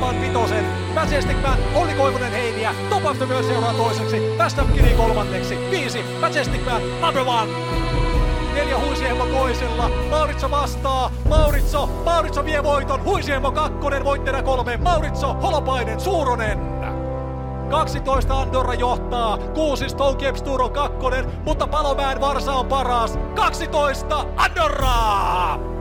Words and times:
voittavan 0.00 0.20
vitosen. 0.20 0.64
Majestic 0.94 1.42
Man, 1.42 1.58
Olli 1.74 1.94
Koivunen 1.94 2.32
Heiniä, 2.32 2.74
Top 2.90 3.04
of 3.04 3.18
the 3.18 3.42
seuraa 3.42 3.74
toiseksi, 3.74 4.22
tästä 4.38 4.64
Kiri 4.74 4.94
kolmanneksi, 4.94 5.58
viisi, 5.70 6.04
Majestic 6.20 6.64
Man, 6.64 6.82
number 7.00 7.22
one. 7.26 7.52
Neljä 8.54 8.78
Huisiemo 8.78 9.26
toisella, 9.26 9.90
Mauritso 10.10 10.50
vastaa, 10.50 11.10
Mauritso, 11.28 11.86
Mauritso 11.86 12.44
vie 12.44 12.62
voiton, 12.62 13.04
Huisiemo 13.04 13.52
kakkonen, 13.52 14.04
voittajana 14.04 14.42
kolme, 14.42 14.76
Mauritso, 14.76 15.34
Holopainen, 15.34 16.00
Suuronen. 16.00 16.58
12 17.70 18.40
Andorra 18.40 18.74
johtaa, 18.74 19.38
6 19.54 19.88
Stonecape 19.88 20.40
Tour 20.40 20.62
on 20.62 20.72
kakkonen, 20.72 21.24
mutta 21.44 21.66
Palomäen 21.66 22.20
Varsa 22.20 22.52
on 22.52 22.66
paras. 22.66 23.18
12 23.34 24.24
Andorra! 24.36 25.77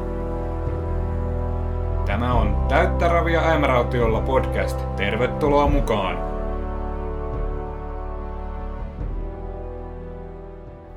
Tämä 2.08 2.34
on 2.34 2.68
Täyttä 2.70 3.08
ravia 3.08 3.42
äimärautiolla 3.42 4.22
podcast. 4.22 4.80
Tervetuloa 4.96 5.68
mukaan! 5.68 6.18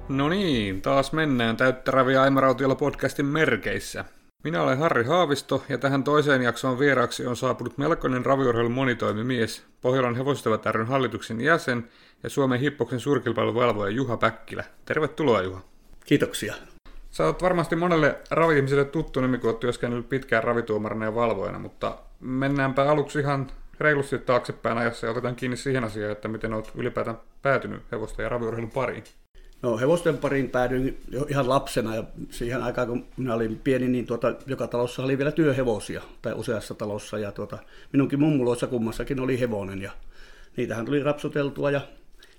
No 0.08 0.28
niin, 0.28 0.82
taas 0.82 1.12
mennään 1.12 1.56
Täyttä 1.56 1.90
ravia 1.90 2.22
äimärautiolla 2.22 2.74
podcastin 2.74 3.26
merkeissä. 3.26 4.04
Minä 4.44 4.62
olen 4.62 4.78
Harri 4.78 5.04
Haavisto 5.04 5.64
ja 5.68 5.78
tähän 5.78 6.04
toiseen 6.04 6.42
jaksoon 6.42 6.78
vieraaksi 6.78 7.26
on 7.26 7.36
saapunut 7.36 7.78
melkoinen 7.78 8.26
raviurheilun 8.26 8.72
monitoimimies, 8.72 9.66
Pohjolan 9.80 10.16
ryn 10.72 10.86
hallituksen 10.86 11.40
jäsen 11.40 11.88
ja 12.22 12.30
Suomen 12.30 12.60
hippoksen 12.60 13.00
suurkilpailun 13.00 13.54
valvoja 13.54 13.90
Juha 13.90 14.16
Päkkilä. 14.16 14.64
Tervetuloa 14.84 15.42
Juha. 15.42 15.60
Kiitoksia. 16.04 16.54
Sä 17.10 17.24
oot 17.24 17.42
varmasti 17.42 17.76
monelle 17.76 18.18
ravi-ihmiselle 18.30 18.84
tuttu 18.84 19.20
nimi, 19.20 19.38
kun 19.38 19.50
oot 19.50 19.60
työskennellyt 19.60 20.08
pitkään 20.08 20.44
ravituomarina 20.44 21.04
ja 21.04 21.14
valvojana, 21.14 21.58
mutta 21.58 21.98
mennäänpä 22.20 22.90
aluksi 22.90 23.18
ihan 23.18 23.50
reilusti 23.80 24.18
taaksepäin 24.18 24.78
ajassa 24.78 25.06
ja 25.06 25.10
otetaan 25.10 25.36
kiinni 25.36 25.56
siihen 25.56 25.84
asiaan, 25.84 26.12
että 26.12 26.28
miten 26.28 26.52
oot 26.52 26.72
ylipäätään 26.74 27.18
päätynyt 27.42 27.82
hevosta 27.92 28.22
ja 28.22 28.28
raviurheilun 28.28 28.70
pariin. 28.70 29.04
No 29.62 29.78
hevosten 29.78 30.18
pariin 30.18 30.50
päädyin 30.50 31.00
jo 31.08 31.26
ihan 31.28 31.48
lapsena 31.48 31.96
ja 31.96 32.04
siihen 32.30 32.62
aikaan 32.62 32.88
kun 32.88 33.06
minä 33.16 33.34
olin 33.34 33.60
pieni, 33.64 33.88
niin 33.88 34.06
tuota, 34.06 34.34
joka 34.46 34.66
talossa 34.66 35.02
oli 35.02 35.18
vielä 35.18 35.32
työhevosia 35.32 36.02
tai 36.22 36.32
useassa 36.32 36.74
talossa 36.74 37.18
ja 37.18 37.32
tuota, 37.32 37.58
minunkin 37.92 38.20
mummuloissa 38.20 38.66
kummassakin 38.66 39.20
oli 39.20 39.40
hevonen 39.40 39.82
ja 39.82 39.90
niitähän 40.56 40.86
tuli 40.86 41.02
rapsuteltua 41.02 41.70
ja 41.70 41.80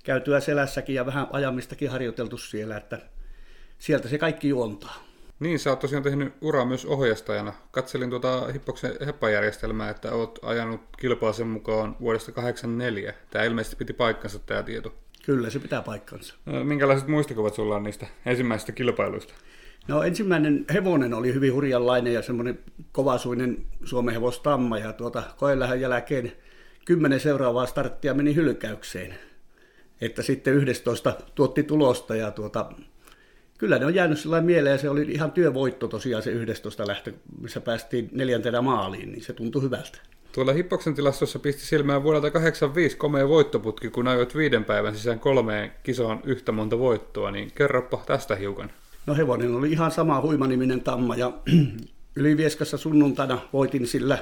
käytyä 0.04 0.40
selässäkin 0.40 0.96
ja 0.96 1.06
vähän 1.06 1.28
ajamistakin 1.32 1.90
harjoiteltu 1.90 2.38
siellä, 2.38 2.78
että 2.78 3.00
sieltä 3.82 4.08
se 4.08 4.18
kaikki 4.18 4.50
juontaa. 4.50 5.04
Niin, 5.40 5.60
sä 5.60 5.70
oot 5.70 5.80
tosiaan 5.80 6.04
tehnyt 6.04 6.34
uraa 6.42 6.66
myös 6.66 6.86
ohjastajana. 6.86 7.54
Katselin 7.72 8.10
tuota 8.10 8.48
Hippoksen 8.48 8.96
heppajärjestelmää, 9.06 9.90
että 9.90 10.12
oot 10.12 10.40
ajanut 10.42 10.82
kilpaa 11.00 11.34
sen 11.34 11.48
mukaan 11.48 11.96
vuodesta 12.02 12.32
1984. 12.32 13.14
Tämä 13.30 13.46
ilmeisesti 13.46 13.76
piti 13.76 13.94
paikkansa 13.94 14.40
tämä 14.40 14.64
tieto. 14.64 14.94
Kyllä, 15.26 15.50
se 15.50 15.60
pitää 15.60 15.82
paikkansa. 15.82 16.36
No, 16.46 16.64
minkälaiset 16.64 17.08
muistikuvat 17.08 17.54
sulla 17.54 17.76
on 17.76 17.84
niistä 17.84 18.08
ensimmäisistä 18.26 18.72
kilpailuista? 18.72 19.34
No 19.88 20.04
ensimmäinen 20.04 20.66
hevonen 20.74 21.14
oli 21.14 21.34
hyvin 21.34 21.54
hurjanlainen 21.54 22.14
ja 22.14 22.22
semmoinen 22.22 22.60
kovasuinen 22.92 23.66
Suomen 23.84 24.14
hevostamma 24.14 24.78
ja 24.78 24.94
tuota 24.94 25.24
koelähön 25.38 25.82
jälkeen 25.82 26.32
kymmenen 26.86 27.20
seuraavaa 27.20 27.66
starttia 27.66 28.14
meni 28.14 28.36
hylkäykseen. 28.36 29.16
Että 30.02 30.22
sitten 30.22 30.54
11 30.54 31.14
tuotti 31.36 31.64
tulosta 31.64 32.16
ja 32.16 32.32
tuota, 32.32 32.72
kyllä 33.62 33.80
ne 33.80 33.86
on 33.86 33.96
jäänyt 33.96 34.20
sillä 34.20 34.42
mieleen 34.42 34.74
ja 34.74 34.78
se 34.78 34.90
oli 34.90 35.02
ihan 35.02 35.32
työvoitto 35.32 35.88
tosiaan 35.88 36.24
se 36.24 36.32
11 36.32 36.88
lähtö, 36.88 37.14
missä 37.42 37.62
päästiin 37.62 38.10
neljäntenä 38.12 38.62
maaliin, 38.62 39.12
niin 39.12 39.24
se 39.24 39.34
tuntui 39.34 39.62
hyvältä. 39.62 39.98
Tuolla 40.32 40.54
Hippoksen 40.54 40.96
tilastossa 40.96 41.40
pisti 41.40 41.66
silmään 41.66 42.04
vuodelta 42.04 42.32
85 42.32 42.98
komea 42.98 43.28
voittoputki, 43.28 43.90
kun 43.90 44.08
ajoit 44.08 44.36
viiden 44.36 44.66
päivän 44.66 44.96
sisään 44.96 45.20
kolmeen 45.20 45.72
kisaan 45.84 46.20
yhtä 46.24 46.52
monta 46.52 46.80
voittoa, 46.80 47.32
niin 47.32 47.52
kerropa 47.56 48.04
tästä 48.06 48.36
hiukan. 48.36 48.72
No 49.06 49.16
hevonen 49.16 49.56
oli 49.56 49.72
ihan 49.72 49.92
sama 49.92 50.22
huimaniminen 50.22 50.82
tamma 50.82 51.16
ja 51.16 51.32
Ylivieskassa 52.16 52.78
sunnuntaina 52.78 53.42
voitin 53.54 53.88
sillä 53.88 54.18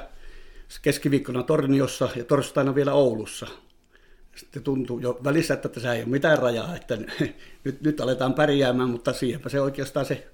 keskiviikkona 0.82 1.42
Torniossa 1.42 2.08
ja 2.16 2.24
torstaina 2.24 2.74
vielä 2.74 2.92
Oulussa. 2.92 3.46
Sitten 4.36 4.62
tuntui 4.62 5.02
jo 5.02 5.20
välissä, 5.24 5.54
että 5.54 5.68
tässä 5.68 5.94
ei 5.94 6.02
ole 6.02 6.08
mitään 6.08 6.38
rajaa, 6.38 6.76
että 6.76 6.98
nyt, 7.64 7.82
nyt 7.82 8.00
aletaan 8.00 8.34
pärjäämään, 8.34 8.90
mutta 8.90 9.12
siihenpä 9.12 9.48
se 9.48 9.60
oikeastaan 9.60 10.06
se 10.06 10.26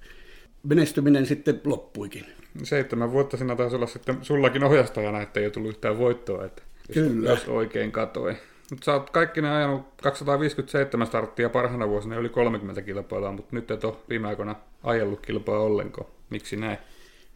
menestyminen 0.63 1.25
sitten 1.25 1.61
loppuikin. 1.65 2.25
Seitsemän 2.63 3.11
vuotta 3.11 3.37
sinä 3.37 3.55
taisi 3.55 3.75
olla 3.75 3.87
sitten 3.87 4.17
sullakin 4.21 4.63
ohjastajana, 4.63 5.21
että 5.21 5.39
ei 5.39 5.45
ole 5.45 5.51
tullut 5.51 5.69
yhtään 5.69 5.97
voittoa, 5.97 6.45
että 6.45 6.63
Kyllä. 6.93 7.29
jos 7.29 7.47
oikein 7.47 7.91
katoi. 7.91 8.35
Mutta 8.69 8.85
sä 8.85 8.93
oot 8.93 9.09
kaikki 9.09 9.41
ne 9.41 9.49
ajanut 9.49 9.81
257 10.01 11.07
starttia 11.07 11.49
parhaana 11.49 11.87
vuosina 11.87 12.15
yli 12.15 12.29
30 12.29 12.81
kilpailua, 12.81 13.31
mutta 13.31 13.55
nyt 13.55 13.71
et 13.71 13.83
ole 13.83 13.95
viime 14.09 14.27
aikoina 14.27 14.55
ajellut 14.83 15.19
kilpaa 15.19 15.59
ollenkaan. 15.59 16.07
Miksi 16.29 16.55
näin? 16.55 16.77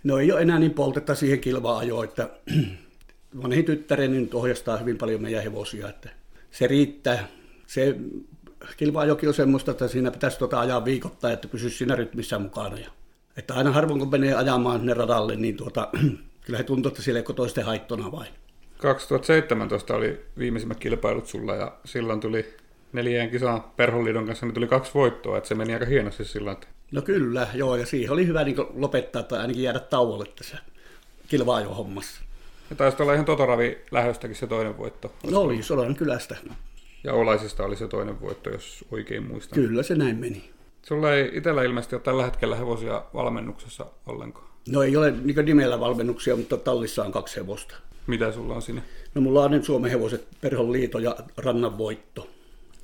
No 0.04 0.18
ei 0.18 0.32
ole 0.32 0.42
enää 0.42 0.60
niin 0.60 0.74
poltetta 0.74 1.16
siihen 1.16 1.40
kilvaan 1.40 1.80
ajoon, 1.80 2.04
että 2.04 2.30
vanhin 3.44 3.66
tyttäreni 3.66 4.20
nyt 4.20 4.34
ohjastaa 4.34 4.78
hyvin 4.78 4.98
paljon 4.98 5.22
meidän 5.22 5.44
hevosia, 5.44 5.90
että 5.90 6.10
se 6.52 6.68
riittää. 6.68 7.28
Se 7.68 7.96
kilpaajokin 8.78 9.30
on 9.30 9.36
semmoista, 9.36 9.72
että 9.72 9.88
siinä 9.88 10.12
pitäisi 10.12 10.40
tuota 10.40 10.60
ajaa 10.60 10.86
viikoittain, 10.86 11.34
että 11.34 11.48
pysyisi 11.48 11.78
siinä 11.78 11.96
rytmissä 11.96 12.40
mukana. 12.40 12.78
Ja, 12.78 12.90
että 13.38 13.54
aina 13.54 13.72
harvoin 13.72 14.00
kun 14.00 14.10
menee 14.12 14.34
ajamaan 14.34 14.80
sinne 14.80 14.94
radalle, 14.94 15.36
niin 15.36 15.58
tuota, 15.58 15.90
kyllä 16.46 16.58
he 16.58 16.64
tuntuu, 16.64 16.90
että 16.90 17.02
siellä 17.02 17.20
ei 17.20 17.36
toisten 17.36 17.66
haittona 17.66 18.12
vain. 18.12 18.30
2017 18.78 19.96
oli 19.96 20.26
viimeisimmät 20.38 20.80
kilpailut 20.80 21.28
sulla 21.28 21.56
ja 21.56 21.78
silloin 21.86 22.20
tuli 22.20 22.56
neljään 22.94 23.30
kisaan 23.30 23.64
Perhonliidon 23.64 24.26
kanssa, 24.26 24.46
niin 24.46 24.54
tuli 24.54 24.68
kaksi 24.68 24.92
voittoa, 24.94 25.38
että 25.38 25.48
se 25.48 25.56
meni 25.56 25.74
aika 25.74 25.86
hienosti 25.86 26.26
silloin. 26.26 26.54
Että... 26.54 26.68
No 26.92 27.02
kyllä, 27.02 27.48
joo, 27.54 27.76
ja 27.76 27.86
siihen 27.86 28.12
oli 28.12 28.28
hyvä 28.28 28.44
niin 28.44 28.56
lopettaa 28.74 29.24
tai 29.24 29.40
ainakin 29.40 29.64
jäädä 29.64 29.80
tauolle 29.80 30.26
tässä 30.36 30.58
kilvaajohommassa. 31.28 32.22
Ja 32.72 32.76
taisi 32.76 33.04
olla 33.04 33.14
ihan 33.14 33.26
Totoravi 33.26 33.78
lähöstäkin 33.92 34.36
se 34.36 34.48
toinen 34.48 34.78
voitto. 34.78 35.14
No 35.32 35.40
oli, 35.40 35.64
Solan 35.64 35.96
kylästä. 35.96 36.38
Ja 37.04 37.14
Olaisista 37.14 37.66
oli 37.66 37.76
se 37.76 37.88
toinen 37.88 38.22
voitto, 38.22 38.50
jos 38.50 38.86
oikein 38.92 39.28
muistan. 39.28 39.56
Kyllä 39.56 39.84
se 39.84 39.96
näin 39.96 40.18
meni. 40.18 40.50
Sulla 40.82 41.14
ei 41.14 41.32
itsellä 41.34 41.64
ilmeisesti 41.64 41.96
ole 41.96 42.02
tällä 42.02 42.26
hetkellä 42.26 42.56
hevosia 42.56 43.04
valmennuksessa 43.14 43.86
ollenkaan. 44.06 44.48
No 44.70 44.84
ei 44.84 44.98
ole 44.98 45.12
niin 45.12 45.46
nimellä 45.46 45.80
valmennuksia, 45.80 46.36
mutta 46.36 46.58
tallissa 46.58 47.04
on 47.04 47.12
kaksi 47.12 47.38
hevosta. 47.38 47.76
Mitä 48.08 48.32
sulla 48.32 48.56
on 48.56 48.62
siinä? 48.62 48.82
No 49.16 49.22
mulla 49.22 49.44
on 49.44 49.52
nyt 49.52 49.64
Suomen 49.64 49.92
hevoset, 49.92 50.28
Perhon 50.42 50.72
liito 50.72 51.00
ja 51.00 51.16
Rannan 51.38 51.78
voitto. 51.78 52.28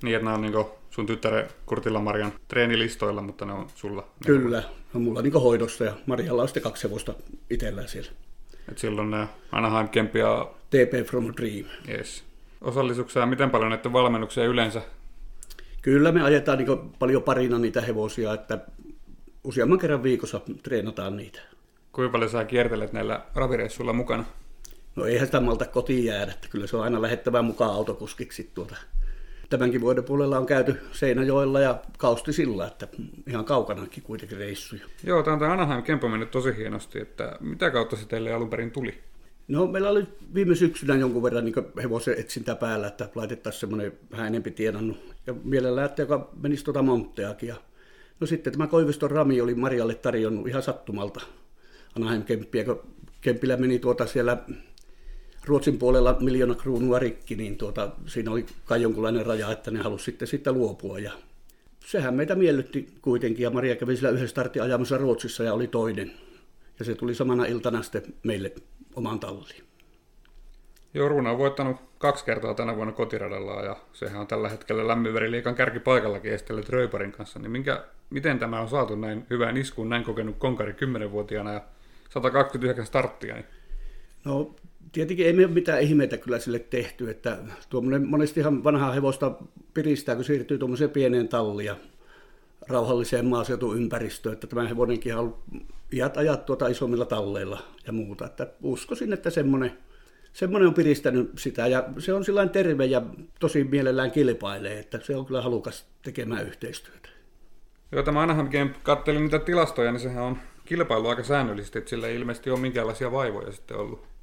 Niin, 0.04 0.16
että 0.16 0.26
nämä 0.26 0.36
on 0.36 0.42
niin 0.42 0.66
sun 0.90 1.06
tyttären 1.06 1.48
Kurtilla 1.66 2.00
Marian 2.00 2.32
treenilistoilla, 2.48 3.22
mutta 3.22 3.46
ne 3.46 3.54
on 3.54 3.68
sulla. 3.76 4.08
Kyllä, 4.26 4.64
on 4.96 5.02
mulla 5.02 5.22
niin 5.22 5.34
hoidossa 5.34 5.84
ja 5.84 5.94
Marjalla 6.06 6.42
on 6.42 6.48
sitten 6.48 6.64
kaksi 6.64 6.84
hevosta 6.84 7.14
itsellään 7.50 7.88
siellä. 7.88 8.12
Et 8.72 8.78
silloin 8.78 9.12
ne 9.12 9.28
Anaheim 9.52 9.90
Kemp 9.90 10.16
ja... 10.16 10.52
TP 10.70 11.08
from 11.08 11.34
Dream. 11.38 11.66
Yes. 11.90 12.24
Osallisuuksia 12.62 13.26
miten 13.26 13.50
paljon 13.50 13.70
näiden 13.70 13.94
valmennuksia 13.94 14.46
yleensä? 14.46 14.82
Kyllä 15.82 16.12
me 16.12 16.22
ajetaan 16.24 16.58
niin 16.58 16.92
paljon 17.00 17.24
parina 17.24 17.60
niitä 17.60 17.82
hevosia, 17.82 18.34
että 18.34 18.60
useamman 19.44 19.80
kerran 19.80 20.04
viikossa 20.04 20.42
treenataan 20.64 21.18
niitä. 21.18 21.40
Kuinka 21.92 22.12
paljon 22.12 22.30
sä 22.30 22.46
kiertelet 22.46 22.94
näillä 22.94 23.22
ravireissuilla 23.36 23.94
mukana? 23.94 24.26
No 24.96 25.06
eihän 25.06 25.28
sitä 25.28 25.40
malta 25.40 25.66
kotiin 25.66 26.06
jäädä, 26.06 26.32
että 26.32 26.48
kyllä 26.48 26.68
se 26.68 26.78
on 26.78 26.84
aina 26.84 27.02
lähettävä 27.02 27.42
mukaan 27.42 27.72
autokuskiksi 27.72 28.52
tuota. 28.54 28.76
Tämänkin 29.50 29.82
vuoden 29.82 30.04
puolella 30.04 30.38
on 30.38 30.46
käyty 30.46 30.76
Seinäjoella 30.92 31.60
ja 31.60 31.82
Kaustisilla, 31.98 32.68
että 32.68 32.88
ihan 33.28 33.46
kaukanakin 33.46 34.04
kuitenkin 34.04 34.38
reissuja. 34.38 34.86
Joo, 35.04 35.24
tämä 35.24 35.36
on 35.36 35.44
Anaheim 35.44 35.84
Kempo 35.84 36.10
mennyt 36.10 36.32
tosi 36.32 36.58
hienosti, 36.58 37.00
että 37.00 37.38
mitä 37.40 37.72
kautta 37.72 37.96
se 37.96 38.08
teille 38.08 38.34
alun 38.34 38.50
perin 38.50 38.72
tuli? 38.72 38.98
No 39.48 39.68
meillä 39.68 39.90
oli 39.90 40.08
viime 40.34 40.56
syksynä 40.56 40.96
jonkun 40.96 41.24
verran 41.24 41.46
niin 41.46 41.56
hevosen 41.84 42.20
etsintä 42.20 42.56
päällä, 42.56 42.88
että 42.88 43.10
laitettaisiin 43.16 43.60
semmoinen 43.60 43.94
vähän 44.12 44.28
enempi 44.28 44.52
tienannut. 44.52 45.16
Ja 45.28 45.34
mielellään, 45.44 45.86
että 45.86 46.02
joka 46.02 46.30
menisi 46.42 46.64
tuota 46.64 46.82
Montteakin. 46.82 47.50
Ja 47.50 47.56
no 48.20 48.28
sitten 48.28 48.54
tämä 48.54 48.68
Koiviston 48.68 49.12
Rami 49.12 49.42
oli 49.42 49.56
Marjalle 49.56 49.96
tarjonnut 49.96 50.48
ihan 50.48 50.64
sattumalta 50.64 51.22
Anaheim 51.96 52.24
Kemppiä, 52.24 52.64
kun 52.66 52.82
Kempillä 53.22 53.58
meni 53.58 53.80
tuota 53.80 54.06
siellä 54.06 54.38
Ruotsin 55.48 55.78
puolella 55.78 56.18
miljoona 56.20 56.56
kruunua 56.56 57.00
rikki, 57.00 57.36
niin 57.36 57.58
tuota, 57.58 57.90
siinä 58.06 58.32
oli 58.32 58.46
kai 58.66 58.82
jonkunlainen 58.82 59.26
raja, 59.26 59.52
että 59.52 59.72
ne 59.72 59.80
halusi 59.80 60.06
sitten 60.06 60.28
siitä 60.28 60.52
luopua. 60.52 61.00
Ja 61.00 61.12
sehän 61.86 62.14
meitä 62.14 62.36
miellytti 62.36 62.88
kuitenkin, 63.02 63.44
ja 63.44 63.50
Maria 63.50 63.76
kävi 63.76 63.96
sillä 63.96 64.10
yhden 64.10 64.28
startin 64.28 64.64
ajamassa 64.64 64.98
Ruotsissa 64.98 65.44
ja 65.44 65.54
oli 65.54 65.68
toinen. 65.68 66.14
Ja 66.80 66.86
se 66.86 66.96
tuli 66.96 67.16
samana 67.16 67.46
iltana 67.46 67.82
sitten 67.82 68.14
meille 68.24 68.52
omaan 68.96 69.20
talliin. 69.20 69.64
Joruna 70.94 71.32
on 71.32 71.38
voittanut 71.38 71.78
kaksi 71.98 72.26
kertaa 72.26 72.54
tänä 72.54 72.76
vuonna 72.76 72.94
kotiradalla 72.94 73.62
ja 73.62 73.76
sehän 73.94 74.22
on 74.22 74.28
tällä 74.28 74.50
hetkellä 74.50 74.88
lämminveriliikan 74.88 75.56
kärkipaikallakin 75.56 76.34
estellyt 76.34 76.70
Röyparin 76.70 77.12
kanssa. 77.12 77.40
Niin 77.40 77.52
minkä, 77.52 77.84
miten 78.10 78.40
tämä 78.40 78.62
on 78.62 78.70
saatu 78.70 78.96
näin 78.96 79.26
hyvään 79.30 79.58
iskuun, 79.58 79.90
näin 79.90 80.04
kokenut 80.04 80.36
konkari 80.38 80.72
10-vuotiaana 80.72 81.54
ja 81.54 81.62
129 82.10 82.86
starttia? 82.86 83.34
Niin 83.36 83.46
No 84.26 84.56
tietenkin 84.92 85.26
ei 85.26 85.34
me 85.34 85.48
mitään 85.48 85.82
ihmeitä 85.82 86.18
kyllä 86.18 86.40
sille 86.40 86.60
tehty, 86.60 87.10
että 87.10 87.38
tuommoinen 87.70 88.08
monestihan 88.08 88.64
vanhaa 88.64 88.92
hevosta 88.92 89.32
piristää, 89.74 90.16
kun 90.16 90.24
siirtyy 90.24 90.58
tuommoiseen 90.58 90.90
pieneen 90.90 91.28
talliin 91.28 91.76
rauhalliseen 92.68 93.26
maaseutuympäristöön, 93.26 94.34
että 94.34 94.48
tämä 94.48 94.68
hevonenkin 94.68 95.16
on 95.16 95.38
iät 95.94 96.18
ajat 96.18 96.46
tuota 96.46 96.68
isommilla 96.68 97.06
talleilla 97.06 97.60
ja 97.88 97.94
muuta, 97.94 98.26
että 98.26 98.48
uskoisin, 98.64 99.14
että 99.14 99.30
semmoinen, 99.30 99.72
semmoinen 100.34 100.68
on 100.68 100.74
piristänyt 100.74 101.32
sitä 101.38 101.68
ja 101.68 101.84
se 101.98 102.14
on 102.14 102.26
sillä 102.26 102.48
terve 102.48 102.86
ja 102.86 103.02
tosi 103.40 103.64
mielellään 103.64 104.12
kilpailee, 104.12 104.80
että 104.80 105.00
se 105.04 105.16
on 105.16 105.26
kyllä 105.26 105.42
halukas 105.42 105.86
tekemään 106.02 106.48
yhteistyötä. 106.48 107.10
Joo, 107.92 108.04
tämä 108.04 108.22
ainahan 108.22 108.50
kattelin 108.84 109.22
niitä 109.22 109.40
tilastoja, 109.40 109.92
niin 109.92 110.00
sehän 110.00 110.24
on 110.24 110.38
kilpailu 110.66 111.08
aika 111.08 111.24
säännöllisesti, 111.24 111.78
että 111.78 111.90
sillä 111.90 112.08
ei 112.08 112.16
ilmeisesti 112.16 112.50
ole 112.50 112.60
minkäänlaisia 112.60 113.12
vaivoja 113.12 113.52
sitten 113.52 113.78
ollut. 113.78 114.17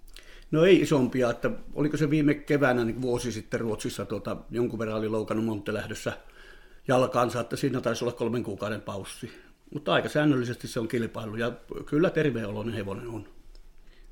No 0.51 0.65
ei 0.65 0.81
isompia, 0.81 1.31
että 1.31 1.51
oliko 1.75 1.97
se 1.97 2.11
viime 2.11 2.35
keväänä 2.35 2.85
niin 2.85 3.03
vuosi 3.03 3.33
sitten 3.33 3.61
Ruotsissa 3.61 4.05
tuota, 4.05 4.37
jonkun 4.51 4.79
verran 4.79 4.99
oli 4.99 5.09
loukannut 5.09 5.47
Monte 5.47 5.75
lähdössä 5.75 6.13
jalkaansa, 6.89 7.41
että 7.41 7.57
siinä 7.57 7.81
taisi 7.81 8.05
olla 8.05 8.13
kolmen 8.13 8.43
kuukauden 8.43 8.81
paussi. 8.81 9.31
Mutta 9.73 9.93
aika 9.93 10.09
säännöllisesti 10.09 10.69
se 10.69 10.81
on 10.81 10.89
kilpailu 10.89 11.37
ja 11.37 11.53
kyllä 11.87 12.11
terveoloinen 12.11 12.75
hevonen 12.75 13.09
on. 13.09 13.29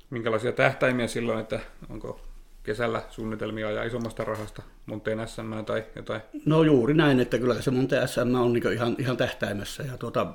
Minkälaisia 0.09 0.51
tähtäimiä 0.51 1.07
silloin, 1.07 1.39
että 1.39 1.59
onko 1.89 2.21
kesällä 2.63 3.01
suunnitelmia 3.09 3.71
ja 3.71 3.83
isommasta 3.83 4.23
rahasta 4.23 4.61
Monteen 4.85 5.27
SM 5.27 5.65
tai 5.65 5.83
jotain? 5.95 6.21
No 6.45 6.63
juuri 6.63 6.93
näin, 6.93 7.19
että 7.19 7.37
kyllä 7.37 7.61
se 7.61 7.71
Monteen 7.71 8.07
SM 8.07 8.35
on 8.35 8.53
niin 8.53 8.73
ihan, 8.73 8.95
ihan 8.99 9.17
tähtäimessä 9.17 9.83
ja 9.83 9.97
tuota, 9.97 10.33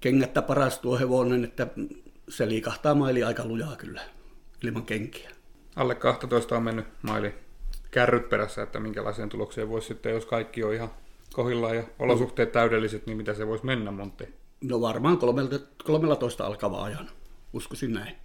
kengättä 0.00 0.42
paras 0.42 0.78
tuo 0.78 0.98
hevonen, 0.98 1.44
että 1.44 1.66
se 2.28 2.48
liikahtaa 2.48 2.94
maili 2.94 3.22
aika 3.22 3.44
lujaa 3.44 3.76
kyllä 3.76 4.02
ilman 4.64 4.82
kenkiä. 4.82 5.30
Alle 5.76 5.94
12 5.94 6.56
on 6.56 6.62
mennyt 6.62 6.86
maili 7.02 7.34
kärryt 7.90 8.28
perässä, 8.28 8.62
että 8.62 8.80
minkälaiseen 8.80 9.28
tulokseen 9.28 9.68
voisi 9.68 9.86
sitten, 9.86 10.12
jos 10.12 10.26
kaikki 10.26 10.64
on 10.64 10.74
ihan 10.74 10.90
kohillaan 11.32 11.76
ja 11.76 11.82
olosuhteet 11.98 12.52
täydelliset, 12.52 13.06
niin 13.06 13.16
mitä 13.16 13.34
se 13.34 13.46
voisi 13.46 13.66
mennä 13.66 13.90
Monte? 13.90 14.28
No 14.60 14.80
varmaan 14.80 15.18
13 15.84 16.46
alkava 16.46 16.84
ajan, 16.84 17.10
uskoisin 17.52 17.92
näin. 17.92 18.16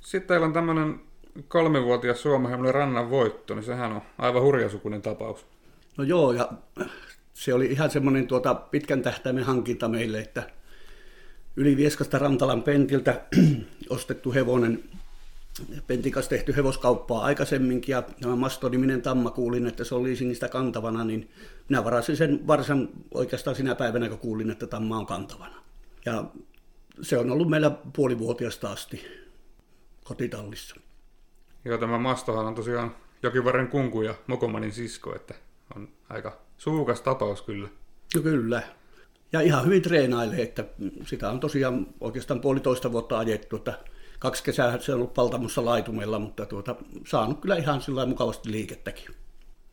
Sitten 0.00 0.28
teillä 0.28 0.46
on 0.46 0.52
tämmöinen 0.52 1.00
kolmevuotias 1.48 2.22
Suomen 2.22 2.74
rannan 2.74 3.10
voitto, 3.10 3.54
niin 3.54 3.64
sehän 3.64 3.92
on 3.92 4.02
aivan 4.18 4.42
hurjasukunen 4.42 5.02
tapaus. 5.02 5.46
No 5.96 6.04
joo, 6.04 6.32
ja 6.32 6.48
se 7.34 7.54
oli 7.54 7.66
ihan 7.66 7.90
semmoinen 7.90 8.26
tuota 8.26 8.54
pitkän 8.54 9.02
tähtäimen 9.02 9.44
hankinta 9.44 9.88
meille, 9.88 10.18
että 10.18 10.50
yli 11.56 11.76
Vieskasta 11.76 12.18
Rantalan 12.18 12.62
pentiltä 12.62 13.20
ostettu 13.90 14.32
hevonen 14.32 14.84
Pentin 15.86 16.12
kanssa 16.12 16.30
tehty 16.30 16.56
hevoskauppaa 16.56 17.24
aikaisemminkin 17.24 17.92
ja 17.92 18.02
tämä 18.02 18.36
Masto-niminen 18.36 19.02
tamma 19.02 19.30
kuulin, 19.30 19.66
että 19.66 19.84
se 19.84 19.94
oli 19.94 20.16
sinistä 20.16 20.48
kantavana, 20.48 21.04
niin 21.04 21.30
minä 21.68 21.84
varasin 21.84 22.16
sen 22.16 22.46
varsan 22.46 22.88
oikeastaan 23.14 23.56
sinä 23.56 23.74
päivänä, 23.74 24.08
kun 24.08 24.18
kuulin, 24.18 24.50
että 24.50 24.66
tamma 24.66 24.98
on 24.98 25.06
kantavana. 25.06 25.62
Ja 26.04 26.24
se 27.02 27.18
on 27.18 27.30
ollut 27.30 27.50
meillä 27.50 27.70
puolivuotiaasta 27.70 28.72
asti 28.72 29.06
kotitallissa. 30.04 30.76
Joo, 31.64 31.78
tämä 31.78 31.98
Mastohan 31.98 32.46
on 32.46 32.54
tosiaan 32.54 32.96
Jokivarren 33.22 33.68
kunku 33.68 34.02
ja 34.02 34.14
Mokomanin 34.26 34.72
sisko, 34.72 35.16
että 35.16 35.34
on 35.76 35.88
aika 36.08 36.38
suukas 36.58 37.00
tapaus 37.00 37.42
kyllä. 37.42 37.68
No 38.14 38.22
kyllä. 38.22 38.62
Ja 39.32 39.40
ihan 39.40 39.64
hyvin 39.64 39.82
treenailee, 39.82 40.42
että 40.42 40.64
sitä 41.06 41.30
on 41.30 41.40
tosiaan 41.40 41.86
oikeastaan 42.00 42.40
puolitoista 42.40 42.92
vuotta 42.92 43.18
ajettu, 43.18 43.56
että 43.56 43.78
kaksi 44.18 44.44
kesää 44.44 44.78
se 44.78 44.92
on 44.92 44.96
ollut 44.96 45.14
Paltamossa 45.14 45.64
laitumella, 45.64 46.18
mutta 46.18 46.46
tuota, 46.46 46.76
saanut 47.06 47.40
kyllä 47.40 47.56
ihan 47.56 47.82
sillä 47.82 48.06
mukavasti 48.06 48.50
liikettäkin. 48.50 49.06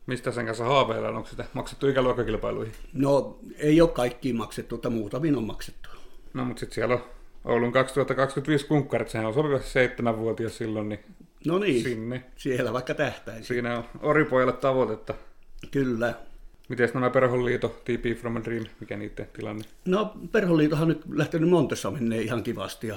Mistä 0.06 0.32
sen 0.32 0.46
kanssa 0.46 0.64
haaveillaan? 0.64 1.16
Onko 1.16 1.28
sitä 1.28 1.44
maksettu 1.52 1.88
ikäluokkakilpailuihin? 1.88 2.74
No 2.92 3.38
ei 3.58 3.80
ole 3.80 3.90
kaikkiin 3.90 4.36
maksettu, 4.36 4.74
mutta 4.74 4.90
muutamiin 4.90 5.36
on 5.36 5.44
maksettu. 5.44 5.88
No 6.34 6.44
mutta 6.44 6.60
sitten 6.60 6.74
siellä 6.74 6.94
on 6.94 7.02
Oulun 7.44 7.72
2025 7.72 8.66
kunkkarit, 8.66 9.08
sehän 9.08 9.26
on 9.26 9.34
sopiva 9.34 9.58
seitsemänvuotias 9.58 10.56
silloin, 10.58 10.88
niin, 10.88 11.00
no 11.46 11.58
niin 11.58 11.82
sinne. 11.82 12.24
siellä 12.36 12.72
vaikka 12.72 12.94
tähtäisi. 12.94 13.44
Siinä 13.44 13.78
on 13.78 13.84
oripojalle 14.00 14.52
tavoitetta. 14.52 15.14
Kyllä. 15.70 16.14
Miten 16.68 16.90
nämä 16.94 17.10
Perholiito, 17.10 17.68
TP 17.68 18.20
from 18.20 18.36
a 18.36 18.44
Dream, 18.44 18.64
mikä 18.80 18.96
niiden 18.96 19.28
tilanne? 19.32 19.64
No 19.84 20.12
Perholiitohan 20.32 20.88
nyt 20.88 21.02
lähtenyt 21.14 21.50
Montessa 21.50 21.90
menee 21.90 22.22
ihan 22.22 22.42
kivasti 22.42 22.86
ja 22.86 22.96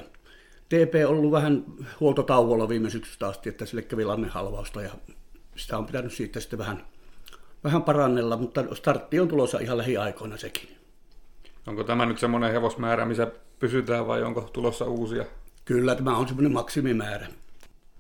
TP 0.70 0.94
on 1.08 1.18
ollut 1.18 1.32
vähän 1.32 1.66
huoltotauolla 2.00 2.70
viime 2.70 2.90
syksystä 2.90 3.28
asti, 3.28 3.50
että 3.50 3.66
sille 3.66 3.82
kävi 3.82 4.06
lannehalvausta 4.06 4.82
ja 4.82 4.92
sitä 5.56 5.78
on 5.78 5.86
pitänyt 5.86 6.14
siitä 6.14 6.40
sitten 6.40 6.60
vähän, 6.60 6.86
vähän 7.64 7.84
parannella, 7.84 8.38
mutta 8.38 8.76
startti 8.76 9.20
on 9.20 9.28
tulossa 9.28 9.60
ihan 9.60 9.78
lähiaikoina 9.78 10.38
sekin. 10.38 10.70
Onko 11.68 11.84
tämä 11.84 12.06
nyt 12.06 12.20
semmoinen 12.20 12.52
hevosmäärä, 12.52 13.06
missä 13.06 13.32
pysytään 13.60 14.08
vai 14.08 14.24
onko 14.24 14.42
tulossa 14.42 14.86
uusia? 14.86 15.26
Kyllä, 15.66 15.96
tämä 15.96 16.18
on 16.18 16.28
semmoinen 16.28 16.54
maksimimäärä. 16.54 17.28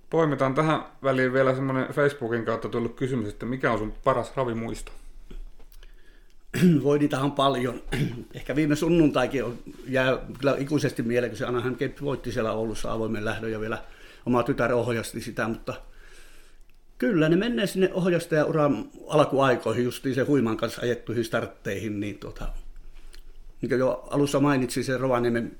Poimitaan 0.09 0.55
tähän 0.55 0.85
väliin 1.03 1.33
vielä 1.33 1.55
semmoinen 1.55 1.87
Facebookin 1.93 2.45
kautta 2.45 2.69
tullut 2.69 2.95
kysymys, 2.95 3.29
että 3.29 3.45
mikä 3.45 3.71
on 3.71 3.77
sun 3.77 3.93
paras 4.03 4.35
ravimuisto? 4.35 4.91
Voi 6.83 6.99
niitä 6.99 7.19
on 7.19 7.31
paljon. 7.31 7.83
Ehkä 8.33 8.55
viime 8.55 8.75
sunnuntaikin 8.75 9.43
on, 9.43 9.57
jää 9.87 10.17
kyllä 10.39 10.55
ikuisesti 10.57 11.03
mieleen, 11.03 11.31
kun 11.31 11.37
se 11.37 11.45
Anaheim 11.45 11.75
Cape 11.75 11.95
voitti 12.01 12.31
siellä 12.31 12.51
Oulussa 12.51 12.91
avoimen 12.91 13.25
lähdön 13.25 13.51
ja 13.51 13.59
vielä 13.59 13.77
oma 14.25 14.43
tytär 14.43 14.73
ohjasti 14.73 15.21
sitä, 15.21 15.47
mutta 15.47 15.73
kyllä 16.97 17.29
ne 17.29 17.35
menee 17.35 17.67
sinne 17.67 17.93
ohjastajauran 17.93 18.89
alkuaikoihin, 19.07 19.83
justiin 19.83 20.15
se 20.15 20.23
Huiman 20.23 20.57
kanssa 20.57 20.81
ajettuihin 20.81 21.25
startteihin, 21.25 21.99
niin 21.99 22.17
tota, 22.17 22.47
niin 23.61 23.69
kuin 23.69 23.79
jo 23.79 24.07
alussa 24.11 24.39
mainitsin 24.39 24.83
se 24.83 24.97
Rovaniemen 24.97 25.57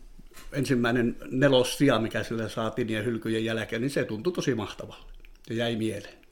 ensimmäinen 0.52 1.16
nelossia, 1.32 2.00
mikä 2.00 2.24
sillä 2.24 2.50
saatiin 2.50 2.90
ja 2.90 3.04
hylkyjen 3.04 3.46
jälkeen, 3.46 3.82
niin 3.82 3.90
se 3.92 4.04
tuntui 4.04 4.34
tosi 4.34 4.56
mahtavalle 4.56 5.06
ja 5.50 5.56
jäi 5.56 5.76
mieleen. 5.76 6.25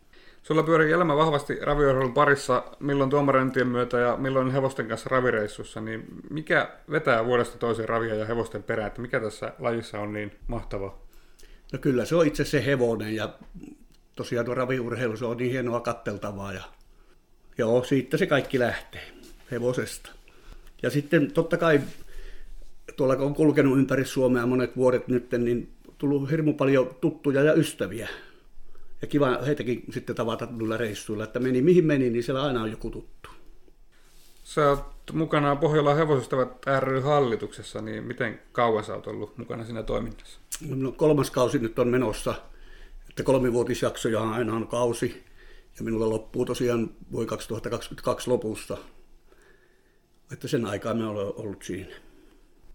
Sulla 0.44 0.63
pyörii 0.63 0.92
elämä 0.92 1.16
vahvasti 1.16 1.56
raviurheilun 1.62 2.13
parissa, 2.13 2.63
milloin 2.80 3.10
tuomarentien 3.10 3.68
myötä 3.68 4.00
ja 4.00 4.18
milloin 4.18 4.51
hevosten 4.51 4.88
kanssa 4.88 5.10
ravireissussa, 5.10 5.81
niin 5.81 6.06
mikä 6.30 6.69
vetää 6.92 7.25
vuodesta 7.25 7.57
toiseen 7.57 7.90
ravia 7.90 8.16
ja 8.16 8.25
hevosten 8.25 8.63
perään, 8.63 8.88
että 8.88 9.01
mikä 9.01 9.19
tässä 9.19 9.54
lajissa 9.60 10.00
on 10.00 10.13
niin 10.13 10.31
mahtavaa? 10.48 11.01
No 11.74 11.80
kyllä 11.80 12.06
se 12.06 12.16
on 12.16 12.28
itse 12.28 12.45
se 12.45 12.66
hevonen 12.66 13.16
ja 13.16 13.34
tosiaan 14.16 14.45
tuo 14.45 14.56
raviurheilu, 14.56 15.17
se 15.17 15.25
on 15.25 15.38
niin 15.38 15.51
hienoa 15.51 15.79
katteltavaa 15.79 16.53
ja 16.53 16.63
joo, 17.58 17.84
siitä 17.84 18.17
se 18.17 18.25
kaikki 18.25 18.60
lähtee, 18.60 19.12
hevosesta. 19.51 20.12
Ja 20.82 20.89
sitten 20.89 21.32
totta 21.32 21.58
kai 21.58 21.82
tuolla 22.96 23.15
kun 23.15 23.25
on 23.25 23.36
kulkenut 23.36 23.77
ympäri 23.77 24.06
Suomea 24.06 24.46
monet 24.46 24.77
vuodet 24.77 25.08
nyt, 25.08 25.32
niin 25.32 25.74
tullut 25.98 26.32
hirmu 26.32 26.53
paljon 26.53 26.96
tuttuja 27.01 27.44
ja 27.44 27.53
ystäviä 27.53 28.10
ja 29.03 29.07
kiva 29.07 29.38
heitäkin 29.45 29.83
sitten 29.91 30.15
tavata 30.15 30.48
noilla 30.51 30.77
reissuilla, 30.77 31.24
että 31.24 31.39
meni 31.39 31.62
mihin 31.62 31.86
meni, 31.86 32.10
niin 32.10 32.24
siellä 32.24 32.43
aina 32.43 32.62
on 32.62 32.72
joku 32.72 32.89
tuttu. 32.89 33.29
Sä 34.43 34.69
oot 34.69 34.83
mukana 35.13 35.55
Pohjolan 35.55 35.98
hevosystävät 35.98 36.65
ry 36.79 37.00
hallituksessa, 37.00 37.81
niin 37.81 38.03
miten 38.03 38.41
kauan 38.51 38.83
sä 38.83 38.93
oot 38.93 39.07
ollut 39.07 39.38
mukana 39.38 39.65
siinä 39.65 39.83
toiminnassa? 39.83 40.39
No, 40.69 40.91
kolmas 40.91 41.31
kausi 41.31 41.60
nyt 41.60 41.79
on 41.79 41.88
menossa, 41.88 42.36
että 43.10 43.24
kolmivuotisjaksoja 43.24 44.29
aina 44.29 44.53
on 44.53 44.67
kausi, 44.67 45.24
ja 45.77 45.83
minulla 45.83 46.10
loppuu 46.10 46.45
tosiaan 46.45 46.89
voi 47.12 47.25
2022 47.25 48.29
lopussa. 48.29 48.77
Että 50.31 50.48
sen 50.48 50.65
aikaa 50.65 50.93
me 50.93 51.05
olen 51.05 51.33
ollut 51.36 51.63
siinä 51.63 51.95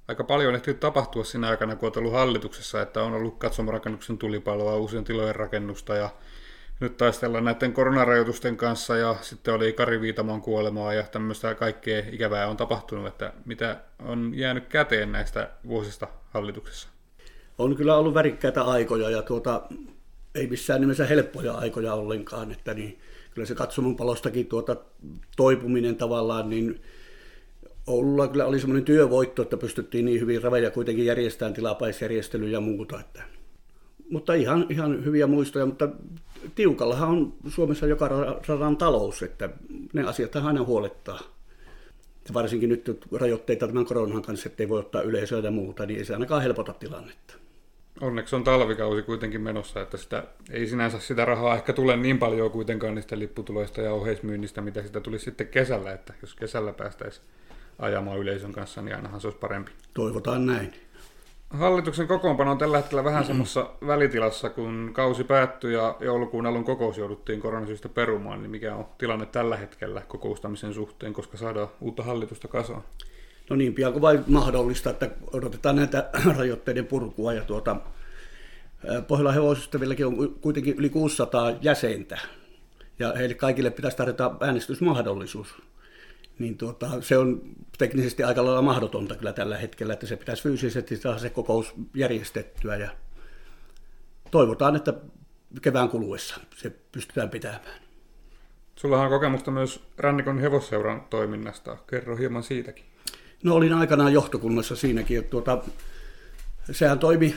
aika 0.08 0.24
paljon 0.24 0.54
ehti 0.54 0.74
tapahtua 0.74 1.24
siinä 1.24 1.48
aikana, 1.48 1.76
kun 1.76 1.86
olet 1.86 1.96
ollut 1.96 2.12
hallituksessa, 2.12 2.82
että 2.82 3.02
on 3.02 3.14
ollut 3.14 3.38
katsomarakennuksen 3.38 4.18
tulipaloa, 4.18 4.76
uusien 4.76 5.04
tilojen 5.04 5.36
rakennusta 5.36 5.96
ja 5.96 6.10
nyt 6.80 6.96
taistellaan 6.96 7.44
näiden 7.44 7.72
koronarajoitusten 7.72 8.56
kanssa 8.56 8.96
ja 8.96 9.16
sitten 9.20 9.54
oli 9.54 9.72
Kari 9.72 10.00
Viitamon 10.00 10.42
kuolemaa 10.42 10.94
ja 10.94 11.02
tämmöistä 11.02 11.54
kaikkea 11.54 12.02
ikävää 12.12 12.48
on 12.48 12.56
tapahtunut, 12.56 13.06
että 13.06 13.32
mitä 13.44 13.76
on 14.04 14.32
jäänyt 14.34 14.66
käteen 14.66 15.12
näistä 15.12 15.50
vuosista 15.66 16.08
hallituksessa? 16.30 16.88
On 17.58 17.76
kyllä 17.76 17.96
ollut 17.96 18.14
värikkäitä 18.14 18.62
aikoja 18.62 19.10
ja 19.10 19.22
tuota, 19.22 19.62
ei 20.34 20.46
missään 20.46 20.80
nimessä 20.80 21.06
helppoja 21.06 21.52
aikoja 21.52 21.94
ollenkaan, 21.94 22.52
että 22.52 22.74
niin, 22.74 22.98
kyllä 23.34 23.46
se 23.46 23.54
katsomon 23.54 23.96
palostakin 23.96 24.46
tuota, 24.46 24.76
toipuminen 25.36 25.96
tavallaan, 25.96 26.50
niin 26.50 26.82
Oululla 27.88 28.28
kyllä 28.28 28.46
oli 28.46 28.60
semmoinen 28.60 28.84
työvoitto, 28.84 29.42
että 29.42 29.56
pystyttiin 29.56 30.04
niin 30.04 30.20
hyvin 30.20 30.42
raveja 30.42 30.70
kuitenkin 30.70 31.06
järjestämään 31.06 31.54
tilapäisjärjestelyjä 31.54 32.52
ja 32.52 32.60
muuta. 32.60 33.00
Että. 33.00 33.22
Mutta 34.10 34.34
ihan, 34.34 34.66
ihan 34.68 35.04
hyviä 35.04 35.26
muistoja, 35.26 35.66
mutta 35.66 35.88
tiukallahan 36.54 37.08
on 37.08 37.34
Suomessa 37.48 37.86
joka 37.86 38.08
radan 38.48 38.76
talous, 38.76 39.22
että 39.22 39.50
ne 39.92 40.04
asiat 40.04 40.36
aina 40.36 40.64
huolettaa. 40.64 41.20
Ja 42.28 42.34
varsinkin 42.34 42.68
nyt 42.68 43.06
rajoitteita 43.12 43.66
tämän 43.66 43.84
koronan 43.84 44.22
kanssa, 44.22 44.48
että 44.48 44.62
ei 44.62 44.68
voi 44.68 44.78
ottaa 44.78 45.02
yleisöä 45.02 45.38
ja 45.38 45.50
muuta, 45.50 45.86
niin 45.86 45.98
ei 45.98 46.04
se 46.04 46.12
ainakaan 46.12 46.42
helpota 46.42 46.72
tilannetta. 46.72 47.34
Onneksi 48.00 48.36
on 48.36 48.44
talvikausi 48.44 49.02
kuitenkin 49.02 49.40
menossa, 49.40 49.80
että 49.80 49.96
sitä, 49.96 50.24
ei 50.50 50.66
sinänsä 50.66 50.98
sitä 50.98 51.24
rahaa 51.24 51.56
ehkä 51.56 51.72
tule 51.72 51.96
niin 51.96 52.18
paljon 52.18 52.50
kuitenkaan 52.50 52.94
niistä 52.94 53.18
lipputuloista 53.18 53.80
ja 53.80 53.92
oheismyynnistä, 53.92 54.60
mitä 54.60 54.82
sitä 54.82 55.00
tulisi 55.00 55.24
sitten 55.24 55.48
kesällä, 55.48 55.92
että 55.92 56.14
jos 56.22 56.34
kesällä 56.34 56.72
päästäisiin 56.72 57.26
ajamaan 57.78 58.18
yleisön 58.18 58.52
kanssa, 58.52 58.82
niin 58.82 58.96
ainahan 58.96 59.20
se 59.20 59.26
olisi 59.26 59.38
parempi. 59.38 59.70
Toivotaan 59.94 60.46
näin. 60.46 60.72
Hallituksen 61.50 62.08
kokoonpano 62.08 62.50
on 62.50 62.58
tällä 62.58 62.76
hetkellä 62.76 63.04
vähän 63.04 63.24
semmoisessa 63.24 63.70
välitilassa, 63.86 64.50
kun 64.50 64.90
kausi 64.92 65.24
päättyi 65.24 65.74
ja 65.74 65.96
joulukuun 66.00 66.46
alun 66.46 66.64
kokous 66.64 66.98
jouduttiin 66.98 67.40
koronasyistä 67.40 67.88
perumaan, 67.88 68.42
niin 68.42 68.50
mikä 68.50 68.74
on 68.74 68.86
tilanne 68.98 69.26
tällä 69.26 69.56
hetkellä 69.56 70.02
kokoustamisen 70.08 70.74
suhteen, 70.74 71.12
koska 71.12 71.36
saadaan 71.36 71.68
uutta 71.80 72.02
hallitusta 72.02 72.48
kasaan? 72.48 72.82
No 73.50 73.56
niin 73.56 73.74
pian 73.74 73.92
kuin 73.92 74.02
vain 74.02 74.24
mahdollista, 74.26 74.90
että 74.90 75.10
odotetaan 75.32 75.76
näitä 75.76 76.10
rajoitteiden 76.38 76.86
purkua 76.86 77.32
ja 77.32 77.44
tuota, 77.44 77.76
Pohjolan 79.08 79.34
hevosystävilläkin 79.34 80.06
on 80.06 80.34
kuitenkin 80.40 80.74
yli 80.78 80.88
600 80.88 81.52
jäsentä 81.60 82.18
ja 82.98 83.12
heille 83.16 83.34
kaikille 83.34 83.70
pitäisi 83.70 83.96
tarjota 83.96 84.34
äänestysmahdollisuus. 84.40 85.62
Niin 86.38 86.58
tuota, 86.58 87.00
se 87.00 87.18
on 87.18 87.42
teknisesti 87.78 88.22
aika 88.22 88.44
lailla 88.44 88.62
mahdotonta 88.62 89.16
kyllä 89.16 89.32
tällä 89.32 89.58
hetkellä, 89.58 89.92
että 89.92 90.06
se 90.06 90.16
pitäisi 90.16 90.42
fyysisesti 90.42 90.96
saada 90.96 91.18
se 91.18 91.30
kokous 91.30 91.74
järjestettyä 91.94 92.76
ja 92.76 92.90
toivotaan, 94.30 94.76
että 94.76 94.94
kevään 95.62 95.88
kuluessa 95.88 96.40
se 96.56 96.70
pystytään 96.92 97.30
pitämään. 97.30 97.80
Sulla 98.76 99.02
on 99.02 99.10
kokemusta 99.10 99.50
myös 99.50 99.80
Rannikon 99.96 100.38
hevosseuran 100.38 101.00
toiminnasta. 101.10 101.76
Kerro 101.86 102.16
hieman 102.16 102.42
siitäkin. 102.42 102.84
No 103.42 103.54
olin 103.54 103.72
aikanaan 103.72 104.12
johtokunnassa 104.12 104.76
siinäkin, 104.76 105.18
että 105.18 105.30
tuota, 105.30 105.62
sehän 106.70 106.98
toimi 106.98 107.34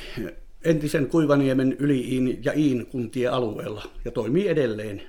entisen 0.63 1.07
Kuivaniemen 1.07 1.75
yli 1.79 2.39
ja 2.43 2.53
Iin 2.53 2.85
kuntien 2.85 3.33
alueella 3.33 3.83
ja 4.05 4.11
toimii 4.11 4.47
edelleen 4.47 5.01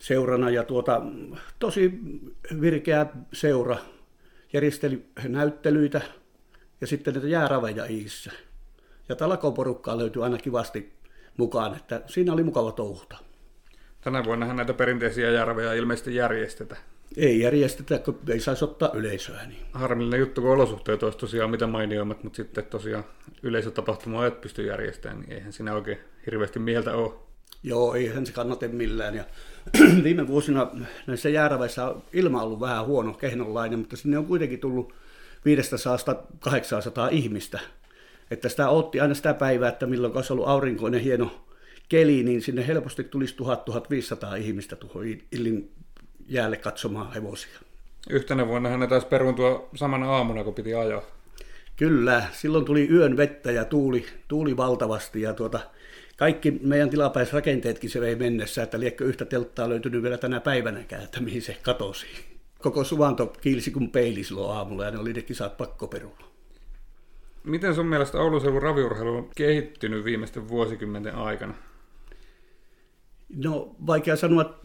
seurana. 0.00 0.50
Ja 0.50 0.64
tuota, 0.64 1.02
tosi 1.58 2.00
virkeä 2.60 3.06
seura 3.32 3.76
järjesteli 4.52 5.06
näyttelyitä 5.28 6.00
ja 6.80 6.86
sitten 6.86 7.14
näitä 7.14 7.28
jääraveja 7.28 7.84
Iissä. 7.84 8.32
Ja 9.08 9.16
talkoporukkaa 9.16 9.98
löytyi 9.98 10.22
aina 10.22 10.38
kivasti 10.38 10.92
mukaan, 11.36 11.76
että 11.76 12.02
siinä 12.06 12.32
oli 12.32 12.42
mukava 12.42 12.72
touhuta. 12.72 13.16
Tänä 14.00 14.24
vuonna 14.24 14.54
näitä 14.54 14.74
perinteisiä 14.74 15.30
jääraveja 15.30 15.72
ilmeisesti 15.72 16.14
järjestetä. 16.14 16.76
Ei 17.16 17.40
järjestetä, 17.40 17.98
kun 17.98 18.18
ei 18.28 18.40
saisi 18.40 18.64
ottaa 18.64 18.90
yleisöä. 18.94 19.46
Niin. 19.46 19.62
Harmillinen 19.72 20.20
juttu, 20.20 20.40
kun 20.40 20.50
olosuhteet 20.50 21.02
olisi 21.02 21.18
tosiaan 21.18 21.50
mitä 21.50 21.66
mainioimmat, 21.66 22.24
mutta 22.24 22.36
sitten 22.36 22.64
tosiaan 22.64 23.04
yleisötapahtumaa 23.42 24.26
et 24.26 24.40
pysty 24.40 24.66
järjestämään, 24.66 25.20
niin 25.20 25.32
eihän 25.32 25.52
siinä 25.52 25.74
oikein 25.74 25.98
hirveästi 26.26 26.58
mieltä 26.58 26.94
ole. 26.94 27.12
Joo, 27.62 27.94
eihän 27.94 28.26
se 28.26 28.32
kannata 28.32 28.68
millään. 28.68 29.14
Ja 29.14 29.24
viime 30.04 30.28
vuosina 30.28 30.70
näissä 31.06 31.28
jääräveissä 31.28 31.84
on 31.84 32.02
ilma 32.12 32.42
ollut 32.42 32.60
vähän 32.60 32.86
huono, 32.86 33.12
kehnonlainen, 33.12 33.78
mutta 33.78 33.96
sinne 33.96 34.18
on 34.18 34.26
kuitenkin 34.26 34.60
tullut 34.60 34.92
500-800 35.46 37.10
ihmistä. 37.10 37.60
Että 38.30 38.48
sitä 38.48 38.68
otti 38.68 39.00
aina 39.00 39.14
sitä 39.14 39.34
päivää, 39.34 39.68
että 39.68 39.86
milloin 39.86 40.16
olisi 40.16 40.32
ollut 40.32 40.48
aurinkoinen 40.48 41.00
hieno 41.00 41.44
keli, 41.88 42.22
niin 42.22 42.42
sinne 42.42 42.66
helposti 42.66 43.04
tulisi 43.04 43.36
1000-1500 44.34 44.36
ihmistä 44.36 44.76
tuohon 44.76 45.04
Illin 45.32 45.70
jäälle 46.28 46.56
katsomaan 46.56 47.12
hevosia. 47.12 47.60
Yhtenä 48.10 48.46
vuonna 48.46 48.68
hän 48.68 48.88
taisi 48.88 49.06
peruntua 49.06 49.68
samana 49.74 50.10
aamuna, 50.10 50.44
kun 50.44 50.54
piti 50.54 50.74
ajaa. 50.74 51.02
Kyllä, 51.76 52.24
silloin 52.32 52.64
tuli 52.64 52.88
yön 52.90 53.16
vettä 53.16 53.50
ja 53.50 53.64
tuuli, 53.64 54.06
tuuli 54.28 54.56
valtavasti 54.56 55.20
ja 55.20 55.34
tuota, 55.34 55.60
kaikki 56.20 56.50
meidän 56.62 56.90
tilapäisrakenteetkin 56.90 57.90
se 57.90 58.00
vei 58.00 58.16
mennessä, 58.16 58.62
että 58.62 58.80
liekkö 58.80 59.04
yhtä 59.04 59.24
telttaa 59.24 59.68
löytynyt 59.68 60.02
vielä 60.02 60.18
tänä 60.18 60.40
päivänäkään, 60.40 61.02
että 61.02 61.20
mihin 61.20 61.42
se 61.42 61.56
katosi. 61.62 62.06
Koko 62.58 62.84
suvanto 62.84 63.26
kiilsi 63.26 63.70
kuin 63.70 63.90
peili 63.90 64.24
silloin 64.24 64.56
aamulla 64.56 64.84
ja 64.84 64.90
ne 64.90 64.98
oli 64.98 65.12
ne 65.12 65.22
kisat 65.22 65.56
pakkoperulla. 65.56 66.24
Miten 67.44 67.74
sun 67.74 67.86
mielestä 67.86 68.18
Oulun 68.18 68.40
seudun 68.40 68.62
raviurheilu 68.62 69.16
on 69.16 69.30
kehittynyt 69.36 70.04
viimeisten 70.04 70.48
vuosikymmenten 70.48 71.14
aikana? 71.14 71.54
No 73.36 73.74
vaikea 73.86 74.16
sanoa 74.16 74.60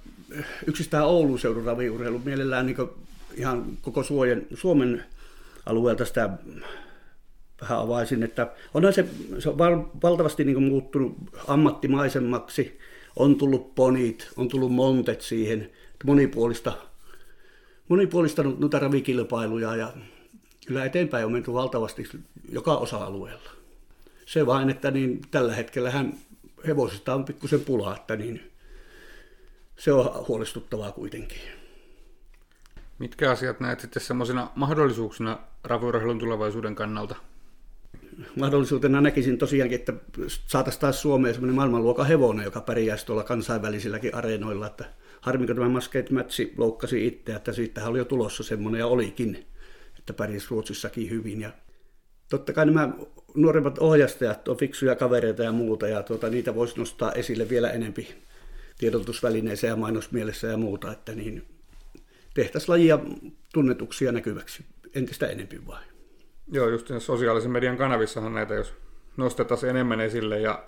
yksistään 0.67 1.05
Oulun 1.05 1.39
seudun 1.39 1.65
raviurheilu 1.65 2.19
mielellään 2.19 2.65
niin 2.65 2.77
ihan 3.33 3.65
koko 3.81 4.03
Suomen, 4.03 4.47
Suomen 4.53 5.05
alueelta 5.65 6.05
sitä 6.05 6.29
vähän 7.69 7.79
avaisin, 7.79 8.23
että 8.23 8.51
onhan 8.73 8.93
se, 8.93 9.05
se 9.39 9.49
on 9.49 9.57
valtavasti 10.03 10.43
niin 10.43 10.63
muuttunut 10.63 11.15
ammattimaisemmaksi, 11.47 12.79
on 13.15 13.35
tullut 13.35 13.75
ponit, 13.75 14.27
on 14.37 14.47
tullut 14.47 14.73
montet 14.73 15.21
siihen, 15.21 15.71
monipuolista, 16.05 16.73
monipuolistanut 17.87 18.59
noita 18.59 18.79
ravikilpailuja 18.79 19.75
ja 19.75 19.93
kyllä 20.67 20.85
eteenpäin 20.85 21.25
on 21.25 21.31
menty 21.31 21.53
valtavasti 21.53 22.09
joka 22.49 22.77
osa-alueella. 22.77 23.49
Se 24.25 24.45
vain, 24.45 24.69
että 24.69 24.91
niin 24.91 25.21
tällä 25.31 25.55
hetkellä 25.55 25.91
hän 25.91 26.13
hevosista 26.67 27.15
on 27.15 27.25
pikkusen 27.25 27.61
pulaa, 27.61 27.95
että 27.95 28.15
niin 28.15 28.51
se 29.77 29.93
on 29.93 30.27
huolestuttavaa 30.27 30.91
kuitenkin. 30.91 31.41
Mitkä 32.99 33.31
asiat 33.31 33.59
näet 33.59 33.79
sitten 33.79 34.03
semmoisina 34.03 34.49
mahdollisuuksina 34.55 35.39
raviurheilun 35.63 36.19
tulevaisuuden 36.19 36.75
kannalta? 36.75 37.15
Mahdollisuutena 38.35 39.01
näkisin 39.01 39.37
tosiaankin, 39.37 39.79
että 39.79 39.93
saataisiin 40.47 40.81
taas 40.81 41.01
Suomeen 41.01 41.33
semmoinen 41.33 41.55
maailmanluokan 41.55 42.07
hevonen, 42.07 42.43
joka 42.43 42.61
pärjäisi 42.61 43.05
tuolla 43.05 43.23
kansainvälisilläkin 43.23 44.15
areenoilla. 44.15 44.67
Että 44.67 44.85
harmi, 45.21 45.47
kun 45.47 45.55
tämä 45.55 45.69
Maskate 45.69 46.13
Match 46.13 46.41
loukkasi 46.57 47.07
itse, 47.07 47.33
että 47.33 47.53
siitähän 47.53 47.89
oli 47.89 47.97
jo 47.97 48.05
tulossa 48.05 48.43
semmoinen 48.43 48.79
ja 48.79 48.87
olikin, 48.87 49.45
että 49.99 50.13
pärjäsi 50.13 50.47
Ruotsissakin 50.49 51.09
hyvin. 51.09 51.41
Ja 51.41 51.51
totta 52.29 52.53
kai 52.53 52.65
nämä 52.65 52.89
nuoremmat 53.35 53.77
ohjastajat 53.77 54.47
on 54.47 54.57
fiksuja 54.57 54.95
kavereita 54.95 55.43
ja 55.43 55.51
muuta, 55.51 55.87
ja 55.87 56.03
tuota, 56.03 56.29
niitä 56.29 56.55
voisi 56.55 56.77
nostaa 56.77 57.11
esille 57.11 57.49
vielä 57.49 57.69
enempi 57.69 58.15
tiedotusvälineissä 58.77 59.67
ja 59.67 59.75
mainosmielessä 59.75 60.47
ja 60.47 60.57
muuta, 60.57 60.91
että 60.91 61.15
niin 61.15 61.43
tehtäisiin 62.33 62.71
lajia 62.71 62.99
tunnetuksia 63.53 64.11
näkyväksi 64.11 64.65
entistä 64.95 65.27
enemmän 65.27 65.67
vai. 65.67 65.94
Joo, 66.51 66.69
just 66.69 66.91
sosiaalisen 66.99 67.51
median 67.51 67.77
kanavissahan 67.77 68.33
näitä, 68.33 68.53
jos 68.53 68.73
nostetaan 69.17 69.65
enemmän 69.69 70.01
esille 70.01 70.39
ja 70.39 70.63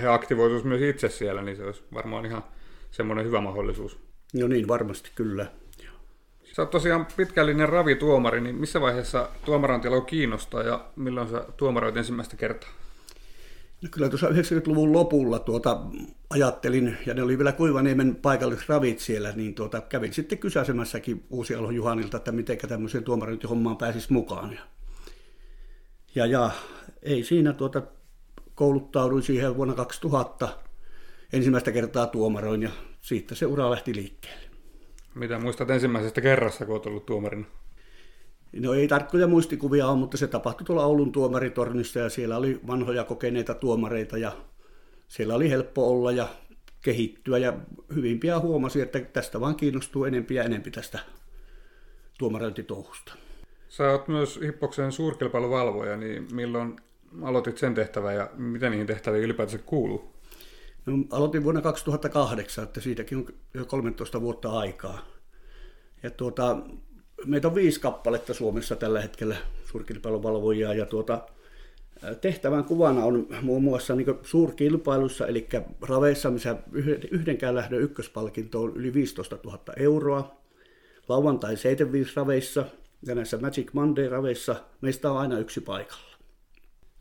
he 0.00 0.08
aktivoituisivat 0.08 0.68
myös 0.68 0.82
itse 0.82 1.08
siellä, 1.08 1.42
niin 1.42 1.56
se 1.56 1.64
olisi 1.64 1.84
varmaan 1.94 2.26
ihan 2.26 2.44
semmoinen 2.90 3.26
hyvä 3.26 3.40
mahdollisuus. 3.40 3.98
No 4.40 4.48
niin, 4.48 4.68
varmasti 4.68 5.10
kyllä. 5.14 5.46
Sä 6.56 6.62
oot 6.62 6.70
tosiaan 6.70 7.06
pitkällinen 7.16 7.68
ravituomari, 7.68 8.40
niin 8.40 8.54
missä 8.54 8.80
vaiheessa 8.80 9.28
tuomarantialo 9.44 10.00
kiinnostaa 10.00 10.62
ja 10.62 10.84
milloin 10.96 11.28
sä 11.28 11.44
tuomaroit 11.56 11.96
ensimmäistä 11.96 12.36
kertaa? 12.36 12.70
No 13.82 13.88
kyllä 13.90 14.08
tuossa 14.08 14.28
90-luvun 14.28 14.92
lopulla 14.92 15.38
tuota, 15.38 15.80
ajattelin, 16.30 16.96
ja 17.06 17.14
ne 17.14 17.22
oli 17.22 17.38
vielä 17.38 17.52
Kuivaniemen 17.52 18.16
paikallisravit 18.16 18.98
siellä, 18.98 19.32
niin 19.32 19.54
tuota, 19.54 19.80
kävin 19.80 20.12
sitten 20.12 20.38
kysäsemässäkin 20.38 21.24
Uusialon 21.30 21.74
Juhanilta, 21.74 22.16
että 22.16 22.32
miten 22.32 22.58
tämmöiseen 22.58 23.04
tuomarointihommaan 23.04 23.76
pääsisi 23.76 24.12
mukaan. 24.12 24.52
Ja, 24.52 24.60
ja, 26.18 26.26
ja 26.26 26.50
ei 27.02 27.24
siinä 27.24 27.52
tuota, 27.52 27.82
kouluttauduin 28.54 29.22
siihen 29.22 29.56
vuonna 29.56 29.74
2000 29.74 30.48
ensimmäistä 31.32 31.72
kertaa 31.72 32.06
tuomaroin 32.06 32.62
ja 32.62 32.70
siitä 33.00 33.34
se 33.34 33.46
ura 33.46 33.70
lähti 33.70 33.94
liikkeelle. 33.94 34.46
Mitä 35.14 35.38
muistat 35.38 35.70
ensimmäisestä 35.70 36.20
kerrassa, 36.20 36.66
kun 36.66 36.74
olet 36.74 36.86
ollut 36.86 37.06
tuomarina? 37.06 37.46
No 38.52 38.74
ei 38.74 38.88
tarkkoja 38.88 39.26
muistikuvia 39.26 39.88
ole, 39.88 39.98
mutta 39.98 40.16
se 40.16 40.26
tapahtui 40.26 40.64
tuolla 40.64 40.86
Oulun 40.86 41.12
tuomaritornissa 41.12 41.98
ja 41.98 42.10
siellä 42.10 42.36
oli 42.36 42.60
vanhoja 42.66 43.04
kokeneita 43.04 43.54
tuomareita 43.54 44.18
ja 44.18 44.32
siellä 45.08 45.34
oli 45.34 45.50
helppo 45.50 45.90
olla 45.90 46.12
ja 46.12 46.28
kehittyä 46.82 47.38
ja 47.38 47.52
hyvin 47.94 48.20
pian 48.20 48.42
huomasi, 48.42 48.80
että 48.80 49.00
tästä 49.00 49.40
vaan 49.40 49.56
kiinnostuu 49.56 50.04
enempi 50.04 50.34
ja 50.34 50.44
enempi 50.44 50.70
tästä 50.70 50.98
tuomarointitouhusta. 52.18 53.27
Sä 53.68 53.90
oot 53.90 54.08
myös 54.08 54.40
Hippoksen 54.42 54.92
suurkilpailuvalvoja, 54.92 55.96
niin 55.96 56.28
milloin 56.32 56.76
aloitit 57.22 57.58
sen 57.58 57.74
tehtävän 57.74 58.14
ja 58.14 58.30
mitä 58.36 58.70
niihin 58.70 58.86
tehtäviin 58.86 59.24
ylipäätänsä 59.24 59.58
kuuluu? 59.58 60.14
No, 60.86 60.94
aloitin 61.10 61.44
vuonna 61.44 61.60
2008, 61.60 62.64
että 62.64 62.80
siitäkin 62.80 63.18
on 63.18 63.26
jo 63.54 63.64
13 63.64 64.20
vuotta 64.20 64.50
aikaa. 64.50 64.98
Ja 66.02 66.10
tuota, 66.10 66.58
meitä 67.26 67.48
on 67.48 67.54
viisi 67.54 67.80
kappaletta 67.80 68.34
Suomessa 68.34 68.76
tällä 68.76 69.00
hetkellä 69.00 69.36
suurkilpailuvalvojia 69.64 70.74
ja 70.74 70.86
tuota, 70.86 71.22
tehtävän 72.20 72.64
kuvana 72.64 73.04
on 73.04 73.26
muun 73.42 73.62
muassa 73.62 73.94
niin 73.94 74.18
suurkilpailussa, 74.22 75.26
eli 75.26 75.48
raveissa, 75.80 76.30
missä 76.30 76.56
yhdenkään 77.10 77.54
lähdön 77.54 77.80
ykköspalkinto 77.80 78.62
on 78.62 78.76
yli 78.76 78.94
15 78.94 79.38
000 79.44 79.60
euroa, 79.76 80.36
lauantai 81.08 81.56
75 81.56 82.12
raveissa 82.16 82.64
ja 83.06 83.14
näissä 83.14 83.38
Magic 83.38 83.72
Monday 83.72 84.08
raveissa 84.08 84.56
meistä 84.80 85.10
on 85.10 85.18
aina 85.18 85.38
yksi 85.38 85.60
paikalla. 85.60 86.16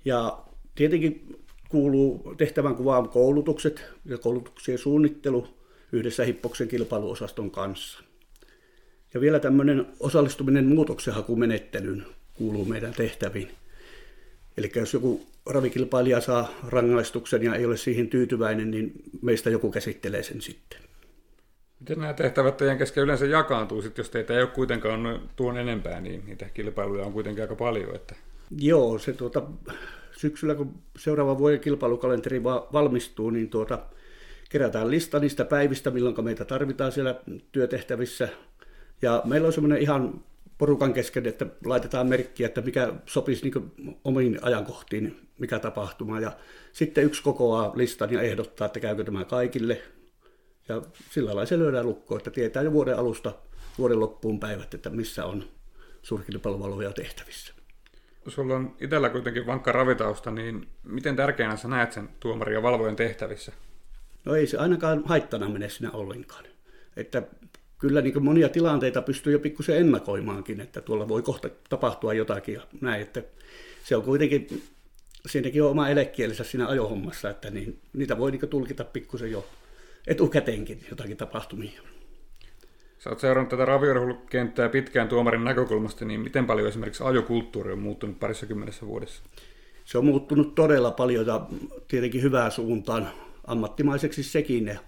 Ja 0.06 0.46
tietenkin 0.76 1.36
kuuluu 1.70 2.34
tehtävän 2.38 2.76
kuvaan 2.76 3.10
koulutukset 3.10 3.84
ja 4.06 4.18
koulutuksien 4.18 4.78
suunnittelu 4.78 5.48
yhdessä 5.92 6.26
Hippoksen 6.26 6.68
kilpailuosaston 6.68 7.52
kanssa. 7.52 8.04
Ja 9.14 9.22
vielä 9.22 9.40
tämmöinen 9.40 9.86
osallistuminen 10.00 10.66
muutoksenhakumenettelyyn 10.66 12.06
kuuluu 12.34 12.66
meidän 12.66 12.94
tehtäviin. 12.94 13.52
Eli 14.58 14.72
jos 14.76 14.94
joku 14.94 15.26
ravikilpailija 15.46 16.22
saa 16.22 16.54
rangaistuksen 16.68 17.44
ja 17.44 17.56
ei 17.56 17.66
ole 17.66 17.78
siihen 17.78 18.08
tyytyväinen, 18.08 18.72
niin 18.72 18.92
meistä 19.22 19.50
joku 19.50 19.72
käsittelee 19.72 20.24
sen 20.24 20.42
sitten. 20.42 20.87
Miten 21.80 22.00
nämä 22.00 22.14
tehtävät 22.14 22.58
teidän 22.58 22.78
kesken 22.78 23.04
yleensä 23.04 23.26
jakaantuu, 23.26 23.82
sit, 23.82 23.98
jos 23.98 24.10
teitä 24.10 24.34
ei 24.34 24.42
ole 24.42 24.50
kuitenkaan 24.50 25.22
tuon 25.36 25.58
enempää, 25.58 26.02
niin 26.02 26.24
niitä 26.26 26.46
kilpailuja 26.54 27.06
on 27.06 27.14
kuitenkin 27.14 27.44
aika 27.44 27.56
paljon. 27.56 27.96
Että... 27.96 28.16
Joo, 28.60 29.00
se 29.00 29.14
tuota, 29.14 29.44
syksyllä 30.18 30.56
kun 30.56 30.74
seuraava 30.98 31.38
vuoden 31.38 31.60
kilpailukalenteri 31.60 32.44
valmistuu, 32.44 33.30
niin 33.30 33.50
tuota, 33.50 33.80
kerätään 34.50 34.92
lista 34.92 35.20
niistä 35.20 35.46
päivistä, 35.46 35.92
milloin 35.92 36.24
meitä 36.24 36.46
tarvitaan 36.46 36.92
siellä 36.92 37.16
työtehtävissä. 37.52 38.30
Ja 39.02 39.22
meillä 39.26 39.46
on 39.48 39.54
semmoinen 39.54 39.82
ihan 39.82 40.22
porukan 40.58 40.94
kesken, 40.94 41.26
että 41.26 41.46
laitetaan 41.66 42.08
merkkiä, 42.08 42.48
että 42.48 42.62
mikä 42.62 42.94
sopisi 43.06 43.44
niin 43.44 43.72
omiin 44.04 44.40
ajankohtiin, 44.42 45.28
mikä 45.40 45.60
tapahtuma. 45.60 46.20
Ja 46.20 46.32
sitten 46.72 47.04
yksi 47.04 47.24
kokoaa 47.24 47.72
listan 47.76 48.14
ja 48.14 48.22
ehdottaa, 48.22 48.66
että 48.66 48.80
käykö 48.80 49.04
tämä 49.04 49.26
kaikille. 49.26 49.82
Ja 50.70 50.82
sillä 51.12 51.28
lailla 51.28 51.46
se 51.46 51.60
lyödään 51.60 51.86
lukkoon, 51.86 52.20
että 52.20 52.32
tietää 52.32 52.64
jo 52.64 52.72
vuoden 52.72 52.98
alusta 52.98 53.34
vuoden 53.78 54.00
loppuun 54.00 54.40
päivät, 54.40 54.74
että 54.74 54.90
missä 54.90 55.26
on 55.26 55.44
suurkilpailuvalvoja 56.04 56.92
tehtävissä. 56.92 57.54
Sulla 58.28 58.56
on 58.56 58.76
itsellä 58.80 59.10
kuitenkin 59.10 59.46
vankka 59.46 59.72
ravitausta, 59.72 60.32
niin 60.32 60.68
miten 60.84 61.16
tärkeänä 61.16 61.56
sä 61.56 61.68
näet 61.68 61.92
sen 61.92 62.10
tuomarin 62.20 62.54
ja 62.54 62.64
valvojen 62.64 62.96
tehtävissä? 62.96 63.52
No 64.26 64.36
ei 64.36 64.48
se 64.48 64.58
ainakaan 64.58 65.04
haittana 65.06 65.50
mene 65.50 65.70
sinä 65.70 65.92
ollenkaan. 65.92 66.44
Että 66.98 67.24
kyllä 67.80 68.02
niin 68.02 68.24
monia 68.24 68.50
tilanteita 68.50 69.02
pystyy 69.02 69.34
jo 69.34 69.40
pikkusen 69.40 69.78
ennakoimaankin, 69.78 70.62
että 70.62 70.82
tuolla 70.82 71.08
voi 71.08 71.22
kohta 71.22 71.50
tapahtua 71.70 72.14
jotakin 72.14 72.56
ja 72.56 72.62
näin, 72.82 73.02
että 73.02 73.24
se 73.84 73.96
on 73.96 74.04
kuitenkin, 74.04 74.64
siinäkin 75.26 75.64
on 75.64 75.72
oma 75.72 75.90
elekielensä 75.90 76.44
siinä 76.44 76.68
ajohommassa, 76.68 77.30
että 77.30 77.50
niin, 77.50 77.80
niitä 77.94 78.18
voi 78.18 78.32
niin 78.32 78.50
tulkita 78.50 78.84
pikkusen 78.84 79.32
jo 79.32 79.46
etukäteenkin 80.08 80.86
jotakin 80.90 81.18
tapahtumia. 81.18 81.82
Sä 83.00 83.10
oot 83.10 83.20
seurannut 83.20 83.50
tätä 83.50 83.66
raviurheilukenttää 83.66 84.70
pitkään 84.70 85.08
tuomarin 85.08 85.44
näkökulmasta, 85.44 86.06
niin 86.06 86.20
miten 86.20 86.46
paljon 86.46 86.68
esimerkiksi 86.68 87.04
ajokulttuuri 87.04 87.72
on 87.72 87.80
muuttunut 87.80 88.20
parissa 88.20 88.46
kymmenessä 88.46 88.88
vuodessa? 88.88 89.24
Se 89.86 89.98
on 89.98 90.06
muuttunut 90.06 90.56
todella 90.56 90.92
paljon 90.92 91.28
ja 91.28 91.48
tietenkin 91.88 92.22
hyvää 92.22 92.50
suuntaan 92.50 93.08
ammattimaiseksi 93.48 94.24
sekin. 94.24 94.80